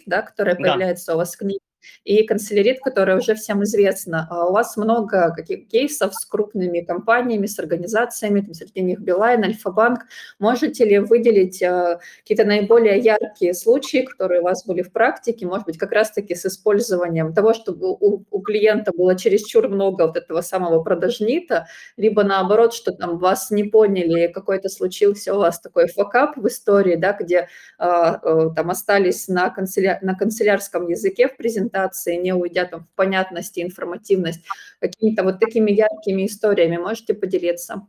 да, 0.07 0.23
которое 0.23 0.57
появляется 0.57 1.09
да. 1.09 1.15
у 1.15 1.19
вас 1.19 1.35
в 1.35 1.39
книге, 1.39 1.61
и 2.05 2.23
канцелярит, 2.25 2.81
которая 2.81 3.19
уже 3.19 3.35
всем 3.35 3.63
известна. 3.65 4.27
А 4.31 4.47
у 4.49 4.53
вас 4.53 4.77
много 4.77 5.33
каких 5.35 5.69
кейсов 5.69 6.15
с 6.15 6.25
крупными 6.25 6.81
компаниями, 6.81 7.47
с 7.47 7.59
организациями, 7.59 8.41
там, 8.41 8.55
среди 8.55 8.81
них 8.81 9.01
Билайн, 9.01 9.45
Альфа-банк. 9.45 10.01
Можете 10.39 10.85
ли 10.85 10.99
выделить 10.99 11.63
э, 11.63 11.99
какие-то 12.23 12.45
наиболее 12.45 12.99
яркие 12.99 13.55
случаи, 13.55 14.03
которые 14.03 14.41
у 14.41 14.45
вас 14.45 14.65
были 14.67 14.83
в 14.83 14.93
практике, 14.93 15.47
может 15.47 15.67
быть, 15.67 15.79
как 15.79 15.93
раз-таки 15.93 16.35
с 16.35 16.47
использованием 16.47 17.33
того, 17.35 17.55
чтобы 17.55 17.91
у, 17.91 18.25
у 18.31 18.41
клиента 18.41 18.93
было 18.97 19.17
чересчур 19.17 19.69
много 19.69 20.07
вот 20.07 20.17
этого 20.17 20.41
самого 20.41 20.83
продажнита, 20.83 21.67
либо 21.97 22.23
наоборот, 22.23 22.75
что 22.75 22.93
там 22.93 23.19
вас 23.19 23.51
не 23.51 23.65
поняли, 23.65 24.29
какой-то 24.29 24.69
случился 24.69 25.35
у 25.35 25.39
вас 25.39 25.61
такой 25.61 25.89
факап 25.89 26.37
в 26.37 26.47
истории, 26.47 26.97
да, 26.97 27.13
где 27.13 27.49
э, 27.79 27.85
э, 27.87 28.51
там 28.55 28.71
остались 28.71 29.29
на, 29.29 29.51
канцеля... 29.51 29.99
на 30.03 30.15
канцелярском 30.15 30.89
языке 30.89 31.29
в 31.29 31.37
презентации, 31.37 31.68
презентации, 31.69 32.17
не 32.17 32.33
уйдя 32.33 32.65
там 32.65 32.85
в 32.85 32.89
понятность 32.95 33.59
и 33.59 33.63
информативность, 33.63 34.45
какими-то 34.81 35.23
вот 35.25 35.39
такими 35.39 35.71
яркими 35.71 36.27
историями 36.27 36.77
можете 36.77 37.15
поделиться? 37.15 37.87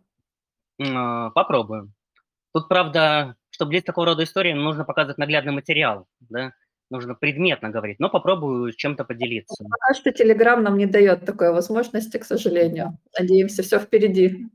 А, 0.81 1.29
попробуем. 1.31 1.93
Тут, 2.53 2.67
правда, 2.67 3.35
чтобы 3.49 3.71
для 3.71 3.81
такого 3.81 4.07
рода 4.07 4.23
истории, 4.23 4.53
нужно 4.53 4.85
показывать 4.85 5.17
наглядный 5.17 5.53
материал, 5.53 6.07
да, 6.19 6.53
нужно 6.89 7.13
предметно 7.13 7.69
говорить, 7.69 7.99
но 7.99 8.09
попробую 8.09 8.73
чем-то 8.73 9.05
поделиться. 9.05 9.63
Пока 9.63 9.93
что 9.93 10.11
Телеграм 10.11 10.63
нам 10.63 10.77
не 10.77 10.87
дает 10.87 11.25
такой 11.25 11.51
возможности, 11.51 12.17
к 12.17 12.25
сожалению. 12.25 12.97
Надеемся, 13.17 13.61
все 13.61 13.79
впереди. 13.79 14.47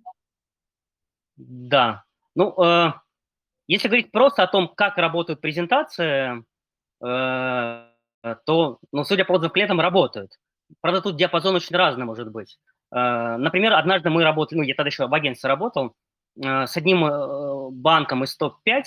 Да. 1.37 2.05
Ну, 2.35 2.55
э, 2.63 2.93
Если 3.69 3.89
говорить 3.89 4.11
просто 4.11 4.43
о 4.43 4.47
том, 4.47 4.69
как 4.69 4.99
работают 4.99 5.41
презентации, 5.41 6.45
э, 7.05 7.94
то, 8.47 8.79
ну, 8.93 9.05
судя 9.05 9.25
по 9.25 9.33
отзывам 9.33 9.53
клиентам, 9.53 9.81
работают. 9.81 10.33
Правда, 10.81 11.03
тут 11.03 11.17
диапазон 11.17 11.57
очень 11.57 11.77
разный 11.77 12.05
может 12.05 12.31
быть. 12.31 12.59
Э, 12.95 13.37
например, 13.37 13.75
однажды 13.75 14.11
мы 14.11 14.23
работали, 14.25 14.59
ну, 14.59 14.65
я 14.65 14.75
тогда 14.75 14.89
еще 14.89 15.07
в 15.07 15.15
агентстве 15.15 15.49
работал, 15.49 15.95
э, 16.43 16.67
с 16.67 16.77
одним 16.77 17.05
э, 17.05 17.71
банком 17.71 18.25
из 18.25 18.37
топ-5. 18.37 18.83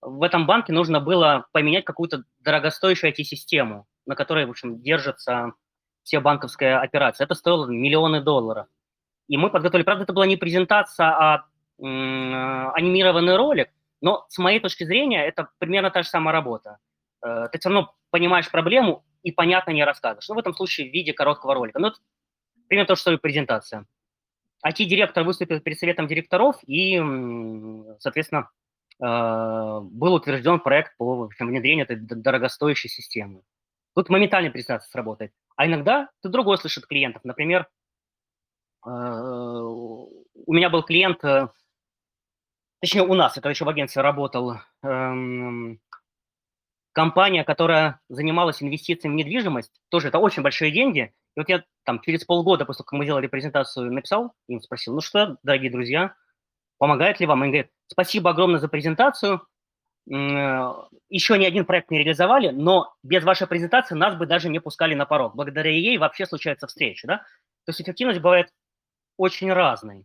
В 0.00 0.22
этом 0.22 0.46
банке 0.46 0.72
нужно 0.72 1.00
было 1.00 1.46
поменять 1.52 1.84
какую-то 1.84 2.24
дорогостоящую 2.40 3.12
IT-систему, 3.12 3.86
на 4.06 4.16
которой, 4.16 4.46
в 4.46 4.50
общем, 4.50 4.80
держится 4.80 5.52
все 6.02 6.20
банковская 6.20 6.78
операция. 6.78 7.26
Это 7.26 7.34
стоило 7.34 7.66
миллионы 7.66 8.20
долларов. 8.20 8.66
И 9.28 9.36
мы 9.36 9.50
подготовили, 9.50 9.84
правда, 9.84 10.04
это 10.04 10.12
была 10.12 10.26
не 10.26 10.36
презентация, 10.36 11.06
а 11.06 11.44
анимированный 11.78 13.36
ролик, 13.36 13.70
но 14.00 14.26
с 14.28 14.38
моей 14.38 14.60
точки 14.60 14.84
зрения 14.84 15.24
это 15.26 15.48
примерно 15.58 15.90
та 15.90 16.02
же 16.02 16.08
самая 16.08 16.32
работа. 16.32 16.78
Ты 17.20 17.58
все 17.58 17.70
равно 17.70 17.94
понимаешь 18.12 18.50
проблему 18.50 19.04
и 19.24 19.32
понятно 19.32 19.72
не 19.72 19.84
рассказываешь. 19.84 20.28
Ну, 20.28 20.36
в 20.36 20.38
этом 20.38 20.54
случае 20.54 20.88
в 20.88 20.92
виде 20.92 21.12
короткого 21.12 21.54
ролика. 21.54 21.78
Ну, 21.80 21.88
это 21.88 21.96
примерно 22.68 22.86
то, 22.86 22.96
что 22.96 23.10
и 23.10 23.16
презентация. 23.16 23.86
IT-директор 24.64 25.24
выступил 25.24 25.60
перед 25.60 25.78
советом 25.78 26.06
директоров 26.06 26.56
и, 26.66 27.00
соответственно, 27.98 28.50
э, 29.00 29.80
был 29.82 30.14
утвержден 30.14 30.60
проект 30.60 30.96
по 30.96 31.28
внедрению 31.40 31.84
этой 31.84 31.96
дорогостоящей 31.96 32.88
системы. 32.88 33.42
Тут 33.94 34.08
моментально 34.08 34.50
презентация 34.50 34.88
сработает. 34.90 35.32
А 35.56 35.66
иногда 35.66 36.08
ты 36.22 36.28
другой 36.28 36.58
слышит 36.58 36.86
клиентов. 36.86 37.24
Например, 37.24 37.66
э, 38.86 38.88
у 38.88 40.52
меня 40.52 40.70
был 40.70 40.82
клиент, 40.82 41.24
э, 41.24 41.48
точнее 42.80 43.02
у 43.02 43.14
нас, 43.14 43.36
это 43.36 43.48
еще 43.48 43.64
в 43.64 43.68
агентстве 43.68 44.02
работал, 44.02 44.58
эм, 44.82 45.80
компания, 46.92 47.44
которая 47.44 48.00
занималась 48.08 48.62
инвестициями 48.62 49.14
в 49.14 49.16
недвижимость, 49.16 49.72
тоже 49.88 50.08
это 50.08 50.18
очень 50.18 50.42
большие 50.42 50.70
деньги. 50.70 51.12
И 51.36 51.40
вот 51.40 51.48
я 51.48 51.64
там 51.84 52.00
через 52.00 52.24
полгода, 52.24 52.64
после 52.64 52.78
того, 52.78 52.86
как 52.86 52.98
мы 52.98 53.04
сделали 53.04 53.26
презентацию, 53.26 53.92
написал, 53.92 54.34
им 54.48 54.60
спросил, 54.60 54.94
ну 54.94 55.00
что, 55.00 55.38
дорогие 55.42 55.70
друзья, 55.70 56.14
помогает 56.78 57.20
ли 57.20 57.26
вам? 57.26 57.42
Они 57.42 57.52
говорят, 57.52 57.70
спасибо 57.86 58.30
огромное 58.30 58.60
за 58.60 58.68
презентацию, 58.68 59.40
еще 60.06 61.38
ни 61.38 61.44
один 61.44 61.64
проект 61.64 61.90
не 61.90 61.98
реализовали, 61.98 62.48
но 62.48 62.94
без 63.02 63.22
вашей 63.22 63.46
презентации 63.46 63.94
нас 63.94 64.16
бы 64.16 64.26
даже 64.26 64.48
не 64.48 64.58
пускали 64.58 64.94
на 64.94 65.06
порог. 65.06 65.34
Благодаря 65.36 65.70
ей 65.70 65.96
вообще 65.96 66.26
случаются 66.26 66.66
встречи, 66.66 67.06
да? 67.06 67.18
То 67.18 67.70
есть 67.70 67.80
эффективность 67.80 68.20
бывает 68.20 68.52
очень 69.16 69.52
разной. 69.52 70.04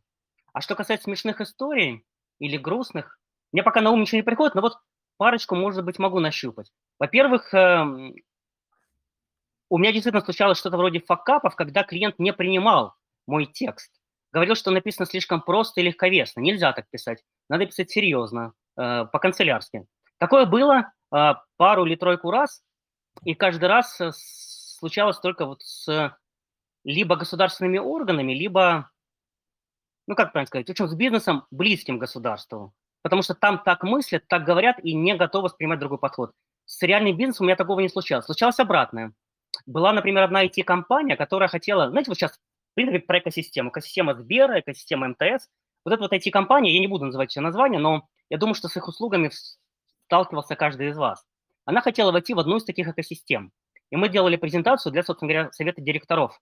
А 0.54 0.62
что 0.62 0.76
касается 0.76 1.06
смешных 1.06 1.42
историй 1.42 2.06
или 2.40 2.58
грустных, 2.58 3.20
мне 3.52 3.64
пока 3.64 3.82
на 3.82 3.92
ум 3.92 4.02
ничего 4.02 4.18
не 4.18 4.24
приходит, 4.24 4.54
но 4.54 4.62
вот 4.62 4.78
парочку, 5.18 5.56
может 5.56 5.84
быть, 5.84 6.00
могу 6.00 6.20
нащупать. 6.20 6.72
Во-первых, 7.00 7.54
эм, 7.54 8.16
у 9.70 9.78
меня 9.78 9.92
действительно 9.92 10.24
случалось 10.24 10.58
что-то 10.58 10.78
вроде 10.78 11.00
факапов, 11.00 11.56
когда 11.56 11.84
клиент 11.84 12.20
не 12.20 12.34
принимал 12.34 12.96
мой 13.26 13.46
текст. 13.46 13.92
Говорил, 14.32 14.56
что 14.56 14.72
написано 14.72 15.06
слишком 15.06 15.42
просто 15.42 15.82
и 15.82 15.84
легковесно. 15.84 16.42
Нельзя 16.42 16.74
так 16.74 16.90
писать. 16.90 17.24
Надо 17.50 17.66
писать 17.66 17.90
серьезно, 17.90 18.54
э, 18.78 19.06
по-канцелярски. 19.06 19.86
Такое 20.18 20.46
было 20.46 20.92
э, 21.14 21.34
пару 21.58 21.86
или 21.86 21.96
тройку 21.96 22.32
раз, 22.32 22.64
и 23.24 23.34
каждый 23.34 23.66
раз 23.66 24.00
э, 24.00 24.12
случалось 24.14 25.20
только 25.20 25.46
вот 25.46 25.62
с 25.64 26.18
либо 26.84 27.18
государственными 27.18 27.80
органами, 27.80 28.34
либо, 28.34 28.90
ну 30.08 30.16
как 30.16 30.32
правильно 30.32 30.48
сказать, 30.48 30.68
в 30.68 30.72
общем, 30.72 30.88
с 30.88 30.96
бизнесом 30.96 31.46
близким 31.52 32.00
государству 32.00 32.74
потому 33.08 33.22
что 33.22 33.36
там 33.36 33.62
так 33.64 33.84
мыслят, 33.84 34.28
так 34.28 34.44
говорят 34.44 34.80
и 34.84 34.94
не 34.94 35.16
готовы 35.16 35.46
воспринимать 35.46 35.80
другой 35.80 35.98
подход. 35.98 36.34
С 36.66 36.82
реальным 36.84 37.16
бизнесом 37.16 37.46
у 37.46 37.48
меня 37.48 37.56
такого 37.56 37.80
не 37.80 37.88
случалось. 37.88 38.26
Случалось 38.26 38.60
обратное. 38.60 39.14
Была, 39.66 39.94
например, 39.94 40.24
одна 40.24 40.46
IT-компания, 40.46 41.16
которая 41.16 41.48
хотела, 41.48 41.90
знаете, 41.90 42.12
вот 42.12 42.18
сейчас 42.18 42.38
принято 42.74 43.00
про 43.06 43.20
экосистему, 43.20 43.70
экосистема 43.70 44.14
Сбера, 44.14 44.60
экосистема 44.60 45.08
МТС. 45.08 45.48
Вот 45.86 45.94
эта 45.94 46.04
вот 46.04 46.12
IT-компания, 46.12 46.74
я 46.74 46.82
не 46.82 46.88
буду 46.88 47.06
называть 47.06 47.32
все 47.32 47.40
названия, 47.40 47.80
но 47.80 48.10
я 48.30 48.38
думаю, 48.38 48.56
что 48.56 48.68
с 48.68 48.76
их 48.76 48.90
услугами 48.90 49.32
сталкивался 50.04 50.58
каждый 50.58 50.90
из 50.90 50.98
вас. 50.98 51.24
Она 51.64 51.80
хотела 51.80 52.12
войти 52.12 52.34
в 52.34 52.40
одну 52.40 52.58
из 52.58 52.66
таких 52.66 52.90
экосистем. 52.90 53.54
И 53.90 53.96
мы 53.96 54.10
делали 54.10 54.36
презентацию 54.36 54.92
для, 54.92 55.04
собственно 55.04 55.32
говоря, 55.32 55.52
совета 55.54 55.80
директоров. 55.80 56.38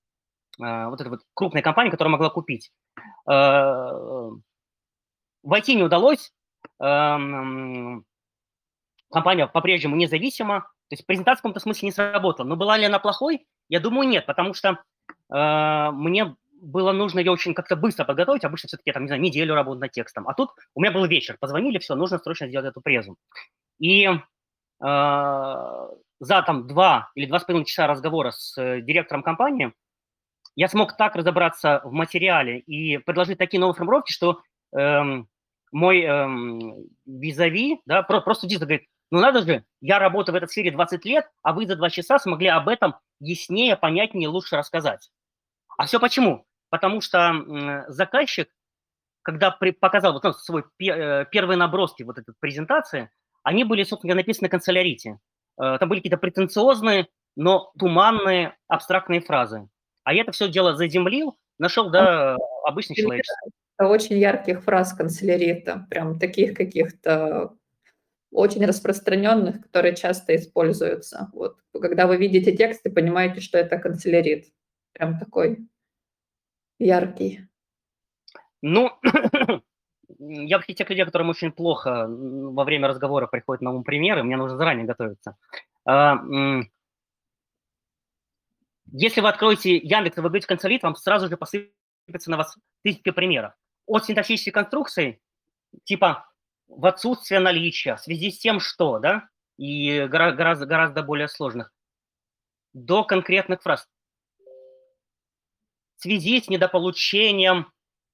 Э, 0.59 0.87
вот 0.87 0.99
этой 0.99 1.09
вот 1.09 1.21
крупной 1.35 1.61
компании, 1.61 1.91
которая 1.91 2.11
могла 2.11 2.31
купить. 2.31 2.71
Э, 3.29 4.31
войти 5.43 5.75
не 5.75 5.83
удалось, 5.83 6.31
компания 6.77 8.03
по-прежнему 9.47 9.95
независима, 9.95 10.61
то 10.61 10.93
есть 10.93 11.05
презентация 11.05 11.39
в 11.39 11.41
каком-то 11.41 11.59
смысле 11.59 11.87
не 11.87 11.91
сработала. 11.91 12.47
Но 12.47 12.55
была 12.55 12.77
ли 12.77 12.85
она 12.85 12.99
плохой? 12.99 13.47
Я 13.69 13.79
думаю, 13.79 14.07
нет, 14.07 14.25
потому 14.25 14.53
что 14.53 14.79
э, 15.33 15.91
мне 15.91 16.35
было 16.61 16.91
нужно 16.91 17.19
ее 17.19 17.31
очень 17.31 17.53
как-то 17.53 17.75
быстро 17.75 18.05
подготовить. 18.05 18.43
Обычно 18.43 18.67
все-таки, 18.67 18.91
там, 18.91 19.03
не 19.03 19.07
знаю, 19.07 19.21
неделю 19.21 19.55
работаю 19.55 19.81
над 19.81 19.91
текстом. 19.91 20.27
А 20.27 20.33
тут 20.33 20.51
у 20.75 20.81
меня 20.81 20.91
был 20.91 21.05
вечер, 21.05 21.37
позвонили, 21.39 21.79
все, 21.79 21.95
нужно 21.95 22.19
срочно 22.19 22.47
сделать 22.47 22.67
эту 22.67 22.81
презу. 22.81 23.17
И 23.79 24.05
э, 24.05 24.09
за 24.79 26.41
там 26.43 26.67
два 26.67 27.11
или 27.15 27.25
два 27.25 27.39
с 27.39 27.43
половиной 27.43 27.65
часа 27.65 27.87
разговора 27.87 28.31
с 28.31 28.59
э, 28.61 28.81
директором 28.81 29.23
компании 29.23 29.73
я 30.55 30.69
смог 30.69 30.95
так 30.97 31.15
разобраться 31.15 31.81
в 31.83 31.91
материале 31.91 32.59
и 32.59 32.97
предложить 32.97 33.37
такие 33.37 33.59
новые 33.59 33.75
формулировки, 33.75 34.13
что 34.13 34.41
эм, 34.73 35.27
мой 35.75 36.03
эм, 36.03 36.87
визави, 37.05 37.81
да, 37.85 38.01
просто 38.01 38.47
действительно 38.47 38.67
говорит, 38.67 38.87
ну 39.11 39.19
надо 39.19 39.41
же, 39.41 39.65
я 39.81 39.99
работаю 39.99 40.33
в 40.33 40.37
этой 40.37 40.47
сфере 40.47 40.71
20 40.71 41.03
лет, 41.03 41.29
а 41.43 41.51
вы 41.51 41.67
за 41.67 41.75
два 41.75 41.89
часа 41.89 42.17
смогли 42.17 42.47
об 42.47 42.69
этом 42.69 42.95
яснее, 43.19 43.75
понятнее, 43.75 44.29
лучше 44.29 44.55
рассказать. 44.55 45.11
А 45.77 45.85
все 45.85 45.99
почему? 45.99 46.45
Потому 46.69 47.01
что 47.01 47.33
э, 47.33 47.91
заказчик, 47.91 48.47
когда 49.21 49.51
при, 49.51 49.71
показал 49.71 50.13
вот, 50.13 50.23
ну, 50.23 50.31
свой 50.31 50.63
пе, 50.77 50.93
э, 50.95 51.25
первые 51.29 51.57
наброски 51.57 52.03
вот 52.03 52.19
этой 52.19 52.33
презентации, 52.39 53.11
они 53.43 53.65
были, 53.65 53.83
собственно, 53.83 54.15
написаны 54.15 54.47
канцелярите. 54.47 55.19
Э, 55.61 55.77
там 55.77 55.89
были 55.89 55.99
какие-то 55.99 56.17
претенциозные, 56.17 57.09
но 57.35 57.73
туманные, 57.77 58.55
абстрактные 58.69 59.19
фразы. 59.19 59.67
А 60.05 60.13
я 60.13 60.21
это 60.21 60.31
все 60.31 60.47
дело 60.47 60.77
заземлил, 60.77 61.37
нашел, 61.59 61.89
да, 61.89 62.37
обычный 62.63 62.95
человек 62.95 63.25
очень 63.77 64.17
ярких 64.17 64.63
фраз 64.63 64.93
канцелярита, 64.93 65.85
прям 65.89 66.17
таких 66.19 66.55
каких-то 66.55 67.57
очень 68.31 68.65
распространенных, 68.65 69.61
которые 69.61 69.95
часто 69.95 70.35
используются. 70.35 71.29
Вот, 71.33 71.57
когда 71.73 72.07
вы 72.07 72.17
видите 72.17 72.55
текст 72.55 72.85
и 72.85 72.89
понимаете, 72.89 73.41
что 73.41 73.57
это 73.57 73.77
канцелярит. 73.77 74.47
Прям 74.93 75.19
такой 75.19 75.67
яркий. 76.79 77.47
Ну, 78.61 78.91
я 80.19 80.59
тех 80.61 80.89
людей, 80.89 81.05
которым 81.05 81.29
очень 81.29 81.51
плохо 81.51 82.07
во 82.09 82.63
время 82.63 82.87
разговора 82.87 83.27
приходят 83.27 83.61
на 83.61 83.71
ум 83.71 83.83
примеры, 83.83 84.23
мне 84.23 84.37
нужно 84.37 84.57
заранее 84.57 84.85
готовиться. 84.85 85.37
А, 85.85 86.17
если 88.91 89.21
вы 89.21 89.29
откроете 89.29 89.77
Яндекс 89.77 90.17
и 90.17 90.21
вы 90.21 90.29
говорите 90.29 90.47
канцелярит, 90.47 90.83
вам 90.83 90.95
сразу 90.95 91.27
же 91.27 91.37
посыпется 91.37 92.31
на 92.31 92.37
вас 92.37 92.57
тысячи 92.83 93.11
примеров 93.11 93.53
от 93.85 94.05
синтаксической 94.05 94.53
конструкции, 94.53 95.21
типа 95.83 96.27
в 96.67 96.85
отсутствие 96.85 97.39
наличия, 97.39 97.95
в 97.95 98.01
связи 98.01 98.31
с 98.31 98.39
тем, 98.39 98.59
что, 98.59 98.99
да, 98.99 99.29
и 99.57 100.07
гораздо, 100.09 100.65
гораздо 100.65 101.03
более 101.03 101.27
сложных, 101.27 101.71
до 102.73 103.03
конкретных 103.03 103.61
фраз. 103.61 103.87
В 105.97 106.01
связи 106.01 106.41
с 106.41 106.49
недополучением 106.49 107.71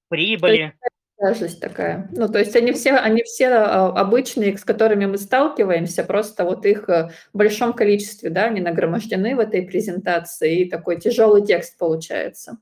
прибыли. 0.08 0.78
Тяжесть 1.18 1.60
такая. 1.60 2.08
Ну, 2.12 2.28
то 2.28 2.38
есть 2.38 2.54
они 2.56 2.72
все, 2.72 2.92
они 2.92 3.22
все 3.22 3.48
а, 3.48 3.88
обычные, 3.88 4.56
с 4.56 4.64
которыми 4.64 5.06
мы 5.06 5.18
сталкиваемся, 5.18 6.04
просто 6.04 6.44
вот 6.44 6.66
их 6.66 6.88
э, 6.88 7.10
в 7.32 7.36
большом 7.36 7.74
количестве, 7.74 8.28
да, 8.30 8.44
они 8.44 8.60
нагромождены 8.60 9.36
в 9.36 9.38
этой 9.38 9.62
презентации, 9.62 10.62
и 10.62 10.70
такой 10.70 11.00
тяжелый 11.00 11.46
текст 11.46 11.78
получается. 11.78 12.58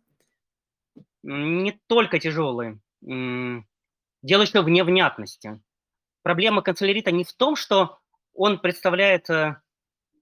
Не 1.22 1.80
только 1.86 2.18
тяжелый. 2.18 2.80
Дело 3.02 4.42
еще 4.42 4.62
в 4.62 4.68
невнятности. 4.68 5.60
Проблема 6.22 6.62
канцелярита 6.62 7.10
не 7.10 7.24
в 7.24 7.32
том, 7.32 7.56
что 7.56 7.98
он 8.34 8.58
представляет 8.58 9.30
э, 9.30 9.56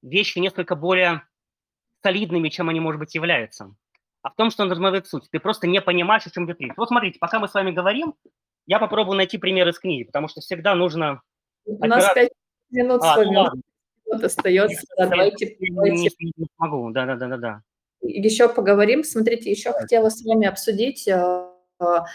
вещи 0.03 0.39
несколько 0.39 0.77
более 0.77 1.23
солидными, 2.03 2.49
чем 2.49 2.69
они, 2.69 2.79
может 2.79 3.01
быть, 3.01 3.15
являются, 3.15 3.75
а 4.23 4.31
в 4.31 4.37
том, 4.37 4.51
что 4.51 4.63
он 4.63 4.71
размывает 4.71 5.09
суть. 5.09 5.29
Ты 5.31 5.41
просто 5.41 5.67
не 5.67 5.81
понимаешь, 5.81 6.27
о 6.27 6.31
чем 6.31 6.47
идет 6.47 6.61
речь. 6.61 6.73
Вот 6.77 6.89
смотрите, 6.89 7.19
пока 7.19 7.41
мы 7.41 7.49
с 7.49 7.55
вами 7.55 7.73
говорим, 7.73 8.15
я 8.67 8.79
попробую 8.79 9.17
найти 9.17 9.39
пример 9.39 9.69
из 9.69 9.79
книги, 9.79 10.05
потому 10.05 10.29
что 10.29 10.41
всегда 10.41 10.75
нужно... 10.75 11.23
У 11.65 11.85
нас 11.87 12.13
пять 12.15 12.31
минут 12.71 13.03
а, 13.03 13.15
с 13.15 13.17
вами. 13.17 13.35
Ну, 13.35 13.63
вот 14.07 14.25
остается. 14.25 14.87
Да, 14.97 15.07
давайте, 15.07 15.57
давайте. 15.71 15.97
Не, 15.97 16.33
не 16.37 16.47
могу, 16.57 16.91
да-да-да-да. 16.91 17.63
Еще 18.01 18.49
поговорим. 18.49 19.05
Смотрите, 19.05 19.51
еще 19.51 19.73
хотела 19.73 20.09
с 20.09 20.25
вами 20.25 20.47
обсудить 20.47 21.09
э, 21.09 21.17
в 21.79 22.07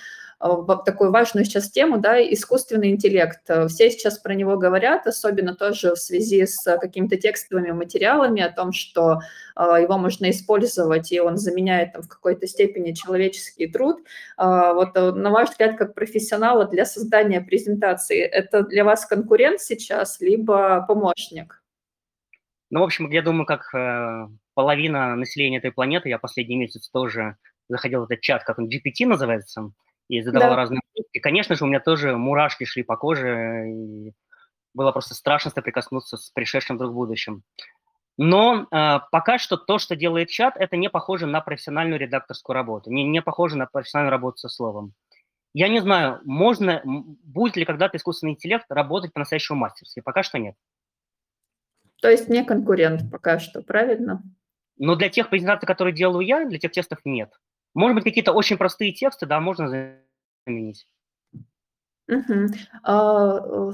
такую 0.85 1.11
важную 1.11 1.45
сейчас 1.45 1.71
тему, 1.71 1.97
да, 1.99 2.21
искусственный 2.21 2.89
интеллект. 2.91 3.41
Все 3.69 3.89
сейчас 3.89 4.19
про 4.19 4.33
него 4.33 4.57
говорят, 4.57 5.07
особенно 5.07 5.55
тоже 5.55 5.91
в 5.95 5.99
связи 5.99 6.45
с 6.45 6.77
какими-то 6.77 7.17
текстовыми 7.17 7.71
материалами 7.71 8.41
о 8.41 8.51
том, 8.51 8.73
что 8.73 9.19
его 9.57 9.97
можно 9.97 10.29
использовать, 10.29 11.11
и 11.11 11.19
он 11.19 11.37
заменяет 11.37 11.93
там, 11.93 12.01
в 12.01 12.09
какой-то 12.09 12.47
степени 12.47 12.91
человеческий 12.91 13.67
труд. 13.67 13.99
Вот 14.37 14.95
на 14.95 15.29
ваш 15.29 15.51
взгляд, 15.51 15.77
как 15.77 15.93
профессионала 15.93 16.65
для 16.65 16.85
создания 16.85 17.39
презентации, 17.39 18.19
это 18.19 18.63
для 18.63 18.83
вас 18.83 19.05
конкурент 19.05 19.61
сейчас, 19.61 20.19
либо 20.19 20.85
помощник? 20.87 21.63
Ну, 22.73 22.79
в 22.79 22.83
общем, 22.83 23.09
я 23.11 23.21
думаю, 23.21 23.45
как 23.45 23.73
э, 23.75 24.27
половина 24.55 25.15
населения 25.15 25.59
этой 25.59 25.71
планеты, 25.71 26.09
я 26.09 26.17
последний 26.17 26.57
месяц 26.57 26.89
тоже 26.89 27.37
заходил 27.69 28.01
в 28.01 28.05
этот 28.05 28.21
чат, 28.21 28.43
как 28.43 28.57
он 28.57 28.67
GPT 28.67 29.05
называется, 29.05 29.71
и 30.17 30.21
задавал 30.21 30.51
да. 30.51 30.55
разные 30.55 30.81
вопросы. 30.85 31.19
конечно 31.21 31.55
же, 31.55 31.63
у 31.63 31.67
меня 31.67 31.79
тоже 31.79 32.15
мурашки 32.15 32.65
шли 32.65 32.83
по 32.83 32.97
коже, 32.97 33.65
и 33.69 34.13
было 34.73 34.91
просто 34.91 35.13
страшно 35.13 35.51
соприкоснуться 35.51 36.17
с 36.17 36.29
пришедшим 36.29 36.77
вдруг 36.77 36.93
будущим. 36.93 37.43
Но 38.17 38.67
э, 38.71 38.99
пока 39.11 39.39
что 39.39 39.57
то, 39.57 39.79
что 39.79 39.95
делает 39.95 40.29
чат, 40.29 40.55
это 40.57 40.77
не 40.77 40.89
похоже 40.89 41.25
на 41.25 41.41
профессиональную 41.41 41.99
редакторскую 41.99 42.53
работу, 42.53 42.91
не, 42.91 43.03
не 43.03 43.21
похоже 43.21 43.57
на 43.57 43.65
профессиональную 43.65 44.11
работу 44.11 44.37
со 44.37 44.49
словом. 44.49 44.93
Я 45.53 45.67
не 45.67 45.79
знаю, 45.79 46.19
можно, 46.23 46.81
будет 46.83 47.55
ли 47.55 47.65
когда-то 47.65 47.97
искусственный 47.97 48.33
интеллект 48.33 48.65
работать 48.69 49.13
по-настоящему 49.13 49.59
мастерски. 49.59 49.99
Пока 49.99 50.23
что 50.23 50.39
нет. 50.39 50.55
То 52.01 52.09
есть 52.09 52.27
не 52.27 52.43
конкурент 52.43 53.09
пока 53.11 53.39
что, 53.39 53.61
правильно? 53.61 54.21
Но 54.77 54.95
для 54.95 55.09
тех 55.09 55.29
презентаций, 55.29 55.67
которые 55.67 55.93
делаю 55.93 56.25
я, 56.25 56.45
для 56.45 56.59
тех 56.59 56.71
тестов 56.71 56.99
нет. 57.05 57.31
Может 57.75 57.95
быть, 57.95 58.03
какие-то 58.03 58.33
очень 58.33 58.57
простые 58.57 58.93
тексты, 58.93 59.25
да, 59.25 59.39
можно 59.39 59.67
заменить. 59.67 60.87
Э, 62.87 63.71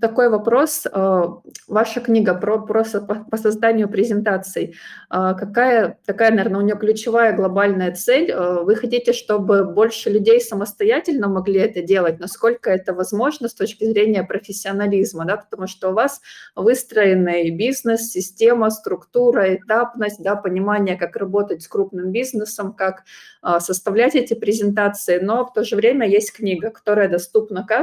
такой 0.00 0.28
вопрос. 0.28 0.86
А, 0.90 1.40
ваша 1.68 2.00
книга 2.00 2.34
про 2.34 2.58
просто 2.58 3.00
по 3.02 3.36
созданию 3.36 3.88
презентаций. 3.88 4.74
А, 5.10 5.34
какая 5.34 5.98
такая, 6.06 6.30
наверное, 6.30 6.60
у 6.60 6.64
нее 6.64 6.76
ключевая 6.76 7.34
глобальная 7.36 7.92
цель? 7.92 8.34
Вы 8.34 8.76
хотите, 8.76 9.12
чтобы 9.12 9.64
больше 9.64 10.10
людей 10.10 10.40
самостоятельно 10.40 11.28
могли 11.28 11.60
это 11.60 11.82
делать? 11.82 12.18
Насколько 12.18 12.70
это 12.70 12.94
возможно 12.94 13.48
с 13.48 13.54
точки 13.54 13.84
зрения 13.84 14.24
профессионализма, 14.24 15.24
да? 15.24 15.36
Потому 15.36 15.66
что 15.66 15.90
у 15.90 15.92
вас 15.92 16.20
выстроенный 16.54 17.50
бизнес, 17.50 18.10
система, 18.10 18.70
структура, 18.70 19.54
этапность, 19.54 20.22
да, 20.22 20.36
понимание, 20.36 20.96
как 20.96 21.16
работать 21.16 21.62
с 21.62 21.68
крупным 21.68 22.12
бизнесом, 22.12 22.72
как, 22.72 23.04
составлять 23.58 24.14
эти 24.14 24.34
презентации, 24.34 25.18
но 25.18 25.44
в 25.44 25.52
то 25.52 25.62
же 25.64 25.76
время 25.76 26.08
есть 26.08 26.32
книга, 26.32 26.70
которая 26.70 27.08
доступна 27.08 27.64
каждому, 27.64 27.75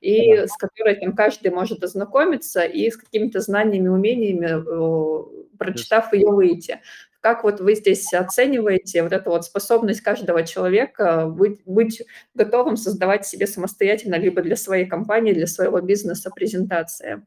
и 0.00 0.46
с 0.46 0.56
которой 0.56 0.96
там 0.96 1.14
каждый 1.14 1.50
может 1.50 1.82
ознакомиться 1.82 2.62
и 2.62 2.90
с 2.90 2.96
какими-то 2.96 3.40
знаниями, 3.40 3.88
умениями, 3.88 5.56
прочитав 5.56 6.12
ее, 6.12 6.28
выйти. 6.28 6.80
Как 7.20 7.44
вот 7.44 7.60
вы 7.60 7.74
здесь 7.74 8.12
оцениваете 8.14 9.02
вот 9.02 9.12
эту 9.12 9.30
вот 9.30 9.44
способность 9.44 10.00
каждого 10.00 10.42
человека 10.46 11.26
быть, 11.26 11.60
быть 11.66 12.02
готовым 12.34 12.76
создавать 12.76 13.26
себе 13.26 13.46
самостоятельно 13.46 14.14
либо 14.14 14.40
для 14.40 14.56
своей 14.56 14.86
компании, 14.86 15.34
для 15.34 15.46
своего 15.46 15.80
бизнеса 15.82 16.30
презентации? 16.30 17.22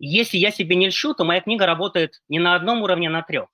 Если 0.00 0.38
я 0.38 0.50
себе 0.50 0.74
не 0.74 0.88
льщу, 0.88 1.14
то 1.14 1.22
моя 1.24 1.40
книга 1.40 1.66
работает 1.66 2.20
не 2.28 2.40
на 2.40 2.56
одном 2.56 2.82
уровне, 2.82 3.08
а 3.08 3.12
на 3.12 3.22
трех. 3.22 3.46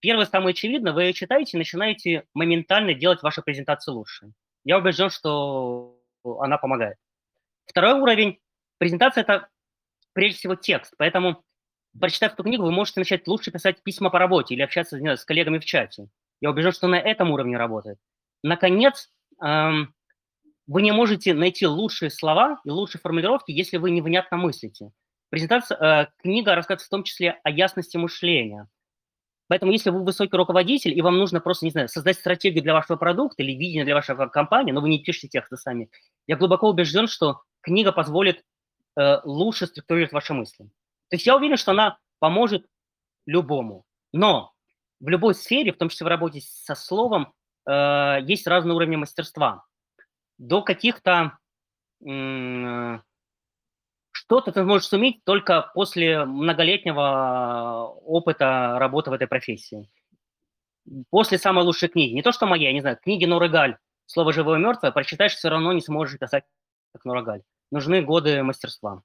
Первое, 0.00 0.26
самое 0.26 0.50
очевидное, 0.50 0.92
вы 0.92 1.04
ее 1.04 1.12
читаете 1.14 1.56
и 1.56 1.58
начинаете 1.58 2.24
моментально 2.34 2.92
делать 2.92 3.22
вашу 3.22 3.42
презентацию 3.42 3.94
лучше. 3.94 4.32
Я 4.64 4.76
убежден, 4.76 5.08
что 5.08 5.98
она 6.22 6.58
помогает. 6.58 6.98
Второй 7.66 8.00
уровень 8.00 8.38
презентации– 8.78 9.20
это 9.22 9.48
прежде 10.12 10.38
всего 10.38 10.54
текст, 10.54 10.94
поэтому, 10.96 11.44
прочитав 12.00 12.32
эту 12.32 12.42
книгу, 12.42 12.64
вы 12.64 12.72
можете 12.72 13.00
начать 13.00 13.26
лучше 13.26 13.50
писать 13.50 13.82
письма 13.82 14.10
по 14.10 14.18
работе 14.18 14.54
или 14.54 14.62
общаться 14.62 14.98
знаю, 14.98 15.18
с 15.18 15.24
коллегами 15.24 15.58
в 15.58 15.64
чате. 15.64 16.08
Я 16.40 16.50
убежден, 16.50 16.72
что 16.72 16.88
на 16.88 16.96
этом 16.98 17.30
уровне 17.30 17.56
работает. 17.56 17.98
Наконец, 18.42 19.10
эм, 19.42 19.94
вы 20.66 20.82
не 20.82 20.92
можете 20.92 21.34
найти 21.34 21.66
лучшие 21.66 22.10
слова 22.10 22.58
и 22.64 22.70
лучшие 22.70 23.00
формулировки, 23.00 23.50
если 23.50 23.76
вы 23.76 23.90
невнятно 23.90 24.36
мыслите. 24.36 24.90
Презентация, 25.30 25.78
э, 25.78 26.06
книга 26.18 26.54
рассказывает 26.54 26.86
в 26.86 26.90
том 26.90 27.02
числе 27.02 27.40
о 27.42 27.50
ясности 27.50 27.96
мышления. 27.96 28.68
Поэтому 29.48 29.72
если 29.72 29.90
вы 29.90 30.04
высокий 30.04 30.36
руководитель, 30.36 30.96
и 30.96 31.02
вам 31.02 31.18
нужно 31.18 31.40
просто, 31.40 31.66
не 31.66 31.70
знаю, 31.70 31.88
создать 31.88 32.18
стратегию 32.18 32.62
для 32.62 32.74
вашего 32.74 32.96
продукта 32.96 33.42
или 33.42 33.52
видение 33.52 33.84
для 33.84 33.94
вашей 33.94 34.16
компании, 34.30 34.72
но 34.72 34.80
вы 34.80 34.88
не 34.88 35.02
пишете 35.02 35.28
тексты 35.28 35.56
сами, 35.56 35.88
я 36.26 36.36
глубоко 36.36 36.68
убежден, 36.68 37.06
что 37.06 37.42
книга 37.66 37.90
позволит 37.90 38.44
э, 38.96 39.18
лучше 39.24 39.66
структурировать 39.66 40.12
ваши 40.12 40.32
мысли. 40.32 40.64
То 41.08 41.16
есть 41.16 41.26
я 41.26 41.36
уверен, 41.36 41.56
что 41.56 41.72
она 41.72 41.98
поможет 42.20 42.64
любому. 43.26 43.84
Но 44.12 44.52
в 45.00 45.08
любой 45.08 45.34
сфере, 45.34 45.72
в 45.72 45.76
том 45.76 45.88
числе 45.88 46.06
в 46.06 46.08
работе 46.08 46.40
со 46.40 46.76
словом, 46.76 47.32
э, 47.68 48.18
есть 48.22 48.46
разные 48.46 48.74
уровни 48.74 48.96
мастерства. 48.96 49.64
До 50.38 50.62
каких-то 50.62 51.38
э, 52.06 52.98
что-то 54.12 54.52
ты 54.52 54.62
можешь 54.62 54.88
суметь 54.88 55.24
только 55.24 55.70
после 55.74 56.24
многолетнего 56.24 57.94
опыта 58.04 58.76
работы 58.78 59.10
в 59.10 59.12
этой 59.12 59.26
профессии. 59.26 59.90
После 61.10 61.36
самой 61.38 61.64
лучшей 61.64 61.88
книги. 61.88 62.14
Не 62.14 62.22
то, 62.22 62.30
что 62.30 62.46
моя, 62.46 62.68
я 62.68 62.72
не 62.72 62.80
знаю, 62.80 62.96
книги 63.02 63.24
Нурегаль 63.24 63.76
«Слово 64.06 64.32
живое 64.32 64.58
и 64.58 64.62
мертвое», 64.62 64.92
прочитаешь, 64.92 65.34
все 65.34 65.48
равно 65.48 65.72
не 65.72 65.80
сможешь 65.80 66.18
писать 66.18 66.44
как 66.92 67.04
Нурегаль. 67.04 67.42
Нужны 67.70 68.02
годы 68.02 68.42
мастерства. 68.42 69.02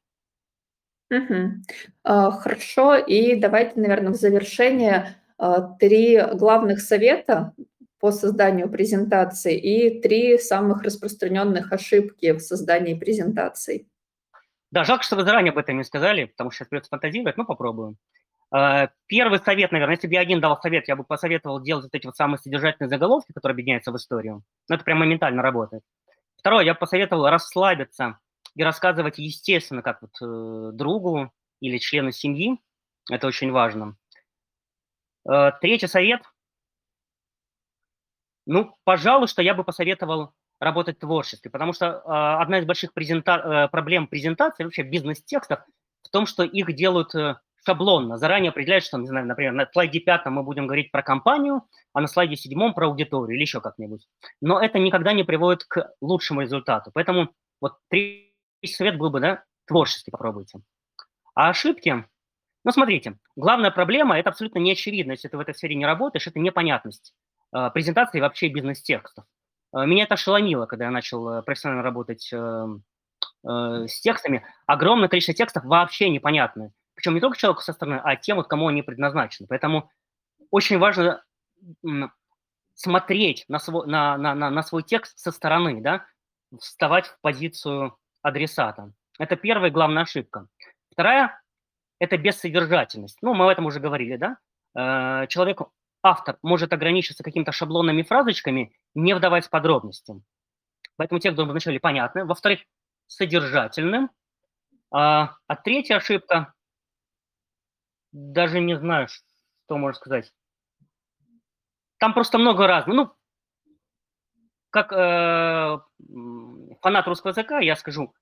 Угу. 1.10 1.64
Хорошо, 2.04 2.96
и 2.96 3.36
давайте, 3.36 3.80
наверное, 3.80 4.14
в 4.14 4.16
завершение 4.16 5.18
а, 5.38 5.62
три 5.62 6.22
главных 6.36 6.80
совета 6.80 7.54
по 8.00 8.12
созданию 8.12 8.70
презентации 8.70 9.58
и 9.58 10.02
три 10.02 10.38
самых 10.38 10.84
распространенных 10.84 11.72
ошибки 11.72 12.32
в 12.32 12.40
создании 12.40 12.94
презентаций. 12.94 13.88
Да, 14.72 14.84
жалко, 14.84 15.04
что 15.04 15.16
вы 15.16 15.24
заранее 15.24 15.52
об 15.52 15.58
этом 15.58 15.78
не 15.78 15.84
сказали, 15.84 16.26
потому 16.26 16.50
что 16.50 16.60
сейчас 16.60 16.70
придется 16.70 16.90
фантазировать, 16.90 17.38
но 17.38 17.46
попробуем. 17.46 17.98
А, 18.52 18.90
первый 19.08 19.40
совет, 19.40 19.72
наверное, 19.72 19.96
если 19.96 20.08
бы 20.08 20.14
я 20.14 20.22
один 20.22 20.42
дал 20.42 20.60
совет, 20.62 20.88
я 20.88 20.96
бы 20.96 21.04
посоветовал 21.04 21.62
делать 21.62 21.86
вот 21.86 21.96
эти 21.96 22.06
вот 22.06 22.16
самые 22.16 22.38
содержательные 22.38 22.90
заголовки, 22.90 23.32
которые 23.34 23.54
объединяются 23.54 23.92
в 23.92 23.98
историю. 23.98 24.44
Но 24.70 24.76
это 24.76 24.84
прям 24.84 25.00
моментально 25.00 25.42
работает. 25.42 25.84
Второе, 26.38 26.66
я 26.66 26.74
бы 26.74 26.80
посоветовал 26.80 27.30
расслабиться 27.30 28.20
и 28.56 28.64
рассказывать 28.64 29.18
естественно, 29.18 29.82
как 29.82 30.02
вот 30.02 30.12
э, 30.22 30.72
другу 30.74 31.32
или 31.60 31.78
члену 31.78 32.12
семьи. 32.12 32.60
Это 33.10 33.28
очень 33.28 33.52
важно. 33.52 33.96
Э, 35.30 35.52
третий 35.62 35.88
совет. 35.88 36.22
Ну, 38.46 38.76
пожалуй, 38.84 39.28
что 39.28 39.42
я 39.42 39.54
бы 39.54 39.64
посоветовал 39.64 40.34
работать 40.60 40.98
в 40.98 41.02
творчестве, 41.02 41.50
потому 41.50 41.74
что 41.74 41.86
э, 41.86 42.02
одна 42.06 42.60
из 42.60 42.66
больших 42.66 42.94
презента... 42.94 43.36
э, 43.36 43.68
проблем 43.70 44.08
презентации, 44.08 44.64
вообще 44.64 44.84
бизнес-текстов, 44.84 45.60
в 46.04 46.10
том, 46.10 46.26
что 46.26 46.44
их 46.44 46.74
делают 46.76 47.14
шаблонно, 47.64 48.18
заранее 48.18 48.50
определяют, 48.50 48.84
что, 48.84 48.98
не 48.98 49.08
знаю, 49.08 49.28
например, 49.28 49.54
на 49.54 49.70
слайде 49.72 50.00
пятом 50.00 50.34
мы 50.34 50.44
будем 50.44 50.66
говорить 50.66 50.92
про 50.92 51.04
компанию, 51.04 51.64
а 51.94 52.02
на 52.02 52.08
слайде 52.08 52.36
седьмом 52.36 52.74
про 52.74 52.88
аудиторию 52.88 53.36
или 53.36 53.42
еще 53.42 53.62
как-нибудь. 53.62 54.08
Но 54.42 54.60
это 54.60 54.80
никогда 54.80 55.14
не 55.14 55.24
приводит 55.24 55.64
к 55.66 55.94
лучшему 56.02 56.42
результату. 56.42 56.92
Поэтому 56.94 57.34
вот 57.60 57.78
третий 58.62 58.76
совет 58.76 58.98
был 58.98 59.10
бы, 59.10 59.20
да, 59.20 59.44
творчески 59.66 60.10
попробуйте. 60.10 60.60
А 61.34 61.50
ошибки? 61.50 62.06
Ну, 62.64 62.72
смотрите, 62.72 63.18
главная 63.36 63.72
проблема– 63.72 64.20
это 64.20 64.30
абсолютно 64.30 64.60
неочевидно, 64.60 65.12
если 65.12 65.28
ты 65.28 65.38
в 65.38 65.40
этой 65.40 65.56
сфере 65.56 65.76
не 65.76 65.86
работаешь, 65.86 66.28
это 66.28 66.40
непонятность 66.40 67.14
э, 67.54 67.72
презентации 67.74 68.20
вообще 68.20 68.50
бизнес-текстов. 68.50 69.26
Э, 69.74 69.86
меня 69.86 70.04
это 70.04 70.14
ошеломило, 70.14 70.68
когда 70.68 70.86
я 70.86 70.92
начал 70.92 71.28
э, 71.28 71.42
профессионально 71.42 71.84
работать 71.84 72.30
э, 72.32 72.68
с 73.44 74.00
текстами. 74.02 74.46
Огромное 74.68 75.10
количество 75.10 75.34
текстов 75.34 75.64
вообще 75.66 76.10
непонятны. 76.10 76.72
Причем 76.94 77.16
не 77.16 77.22
только 77.22 77.38
человеку 77.38 77.62
со 77.62 77.74
стороны, 77.74 78.00
а 78.04 78.16
тем, 78.16 78.38
вот, 78.38 78.48
кому 78.48 78.68
они 78.68 78.84
предназначены. 78.84 79.48
Поэтому 79.48 79.90
очень 80.52 80.78
важно 80.78 81.24
смотреть 82.76 83.46
на 83.48 83.58
свой, 83.58 83.88
на, 83.88 84.18
на, 84.18 84.36
на, 84.36 84.52
на 84.52 84.64
свой 84.64 84.84
текст 84.84 85.18
со 85.18 85.32
стороны, 85.32 85.82
да, 85.82 86.06
вставать 86.60 87.08
в 87.08 87.20
позицию 87.22 87.98
адресата. 88.22 88.94
Это 89.20 89.36
первая 89.36 89.72
главная 89.72 90.04
ошибка. 90.04 90.48
Вторая– 90.92 91.42
это 92.00 92.18
бессодержательность. 92.18 93.18
Ну, 93.22 93.34
мы 93.34 93.46
об 93.46 93.52
этом 93.52 93.66
уже 93.66 93.80
говорили, 93.80 94.18
да. 94.18 95.28
Человек 95.28 95.62
автор 96.04 96.38
может 96.42 96.74
ограничиться 96.74 97.24
какими-то 97.24 97.52
шаблонными 97.52 98.04
фразочками, 98.04 98.74
не 98.96 99.14
вдаваясь 99.14 99.48
в 99.48 99.50
подробности. 99.50 100.22
Поэтому 100.96 101.20
текст 101.20 101.36
должен 101.36 101.54
быть 101.54 101.64
вначале 101.64 101.80
понятным, 101.80 102.28
во-вторых, 102.28 102.62
содержательным. 103.08 104.10
А, 104.92 105.36
а 105.48 105.56
третья 105.56 105.98
ошибка, 105.98 106.54
даже 108.12 108.60
не 108.60 108.78
знаю, 108.78 109.08
что 109.08 109.78
можно 109.78 109.98
сказать. 109.98 110.34
Там 111.98 112.14
просто 112.14 112.38
много 112.38 112.68
разных. 112.68 112.96
Ну, 112.96 113.14
как 114.70 114.92
э, 114.92 115.80
фанат 116.82 117.08
русского 117.08 117.32
языка 117.32 117.60
я 117.60 117.76
скажу, 117.76 118.14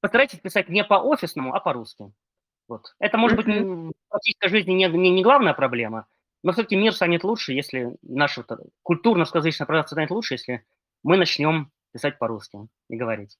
постарайтесь 0.00 0.40
писать 0.40 0.68
не 0.68 0.84
по-офисному, 0.84 1.54
а 1.54 1.60
по-русски. 1.60 2.12
Вот. 2.68 2.94
Это, 2.98 3.16
может 3.18 3.36
быть, 3.36 3.46
в 3.46 3.92
практической 4.08 4.48
жизни 4.48 4.72
не, 4.72 4.86
не, 4.88 5.10
не 5.10 5.22
главная 5.22 5.54
проблема, 5.54 6.06
но 6.42 6.52
все-таки 6.52 6.76
мир 6.76 6.94
станет 6.94 7.24
лучше, 7.24 7.52
если 7.52 7.96
наша 8.02 8.44
вот, 8.46 8.60
культурно-сказочная 8.82 9.66
продукция 9.66 9.96
станет 9.96 10.10
лучше, 10.10 10.34
если 10.34 10.64
мы 11.02 11.16
начнем 11.16 11.70
писать 11.92 12.18
по-русски 12.18 12.68
и 12.88 12.96
говорить. 12.96 13.38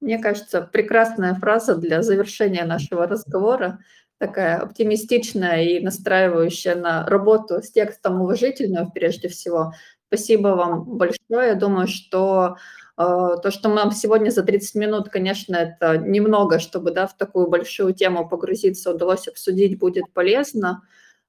Мне 0.00 0.18
кажется, 0.18 0.62
прекрасная 0.62 1.34
фраза 1.34 1.76
для 1.76 2.02
завершения 2.02 2.64
нашего 2.64 3.06
разговора, 3.06 3.78
такая 4.18 4.58
оптимистичная 4.58 5.62
и 5.62 5.80
настраивающая 5.80 6.74
на 6.74 7.06
работу 7.06 7.62
с 7.62 7.70
текстом 7.70 8.20
уважительную 8.20 8.90
прежде 8.90 9.28
всего. 9.28 9.72
Спасибо 10.12 10.48
вам 10.48 10.84
большое. 10.98 11.48
Я 11.48 11.54
думаю, 11.54 11.88
что 11.88 12.58
э, 12.98 13.02
то, 13.42 13.50
что 13.50 13.70
нам 13.70 13.92
сегодня 13.92 14.28
за 14.28 14.42
30 14.42 14.74
минут, 14.74 15.08
конечно, 15.08 15.56
это 15.56 15.96
немного, 15.96 16.58
чтобы 16.58 16.90
да, 16.90 17.06
в 17.06 17.16
такую 17.16 17.48
большую 17.48 17.94
тему 17.94 18.28
погрузиться, 18.28 18.90
удалось 18.90 19.26
обсудить, 19.26 19.78
будет 19.78 20.04
полезно. 20.12 20.82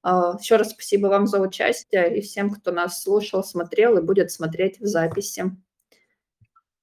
Э, 0.04 0.34
еще 0.38 0.58
раз 0.58 0.72
спасибо 0.72 1.08
вам 1.08 1.28
за 1.28 1.40
участие 1.40 2.18
и 2.18 2.20
всем, 2.20 2.50
кто 2.50 2.74
нас 2.74 3.02
слушал, 3.02 3.42
смотрел 3.42 3.98
и 3.98 4.02
будет 4.02 4.32
смотреть 4.32 4.82
в 4.82 4.86
записи. 4.86 5.46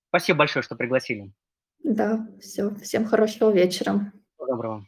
Спасибо 0.08 0.38
большое, 0.38 0.62
что 0.62 0.76
пригласили. 0.76 1.30
Да, 1.84 2.26
все. 2.40 2.74
Всем 2.76 3.04
хорошего 3.04 3.50
вечера. 3.50 4.10
Доброго. 4.38 4.86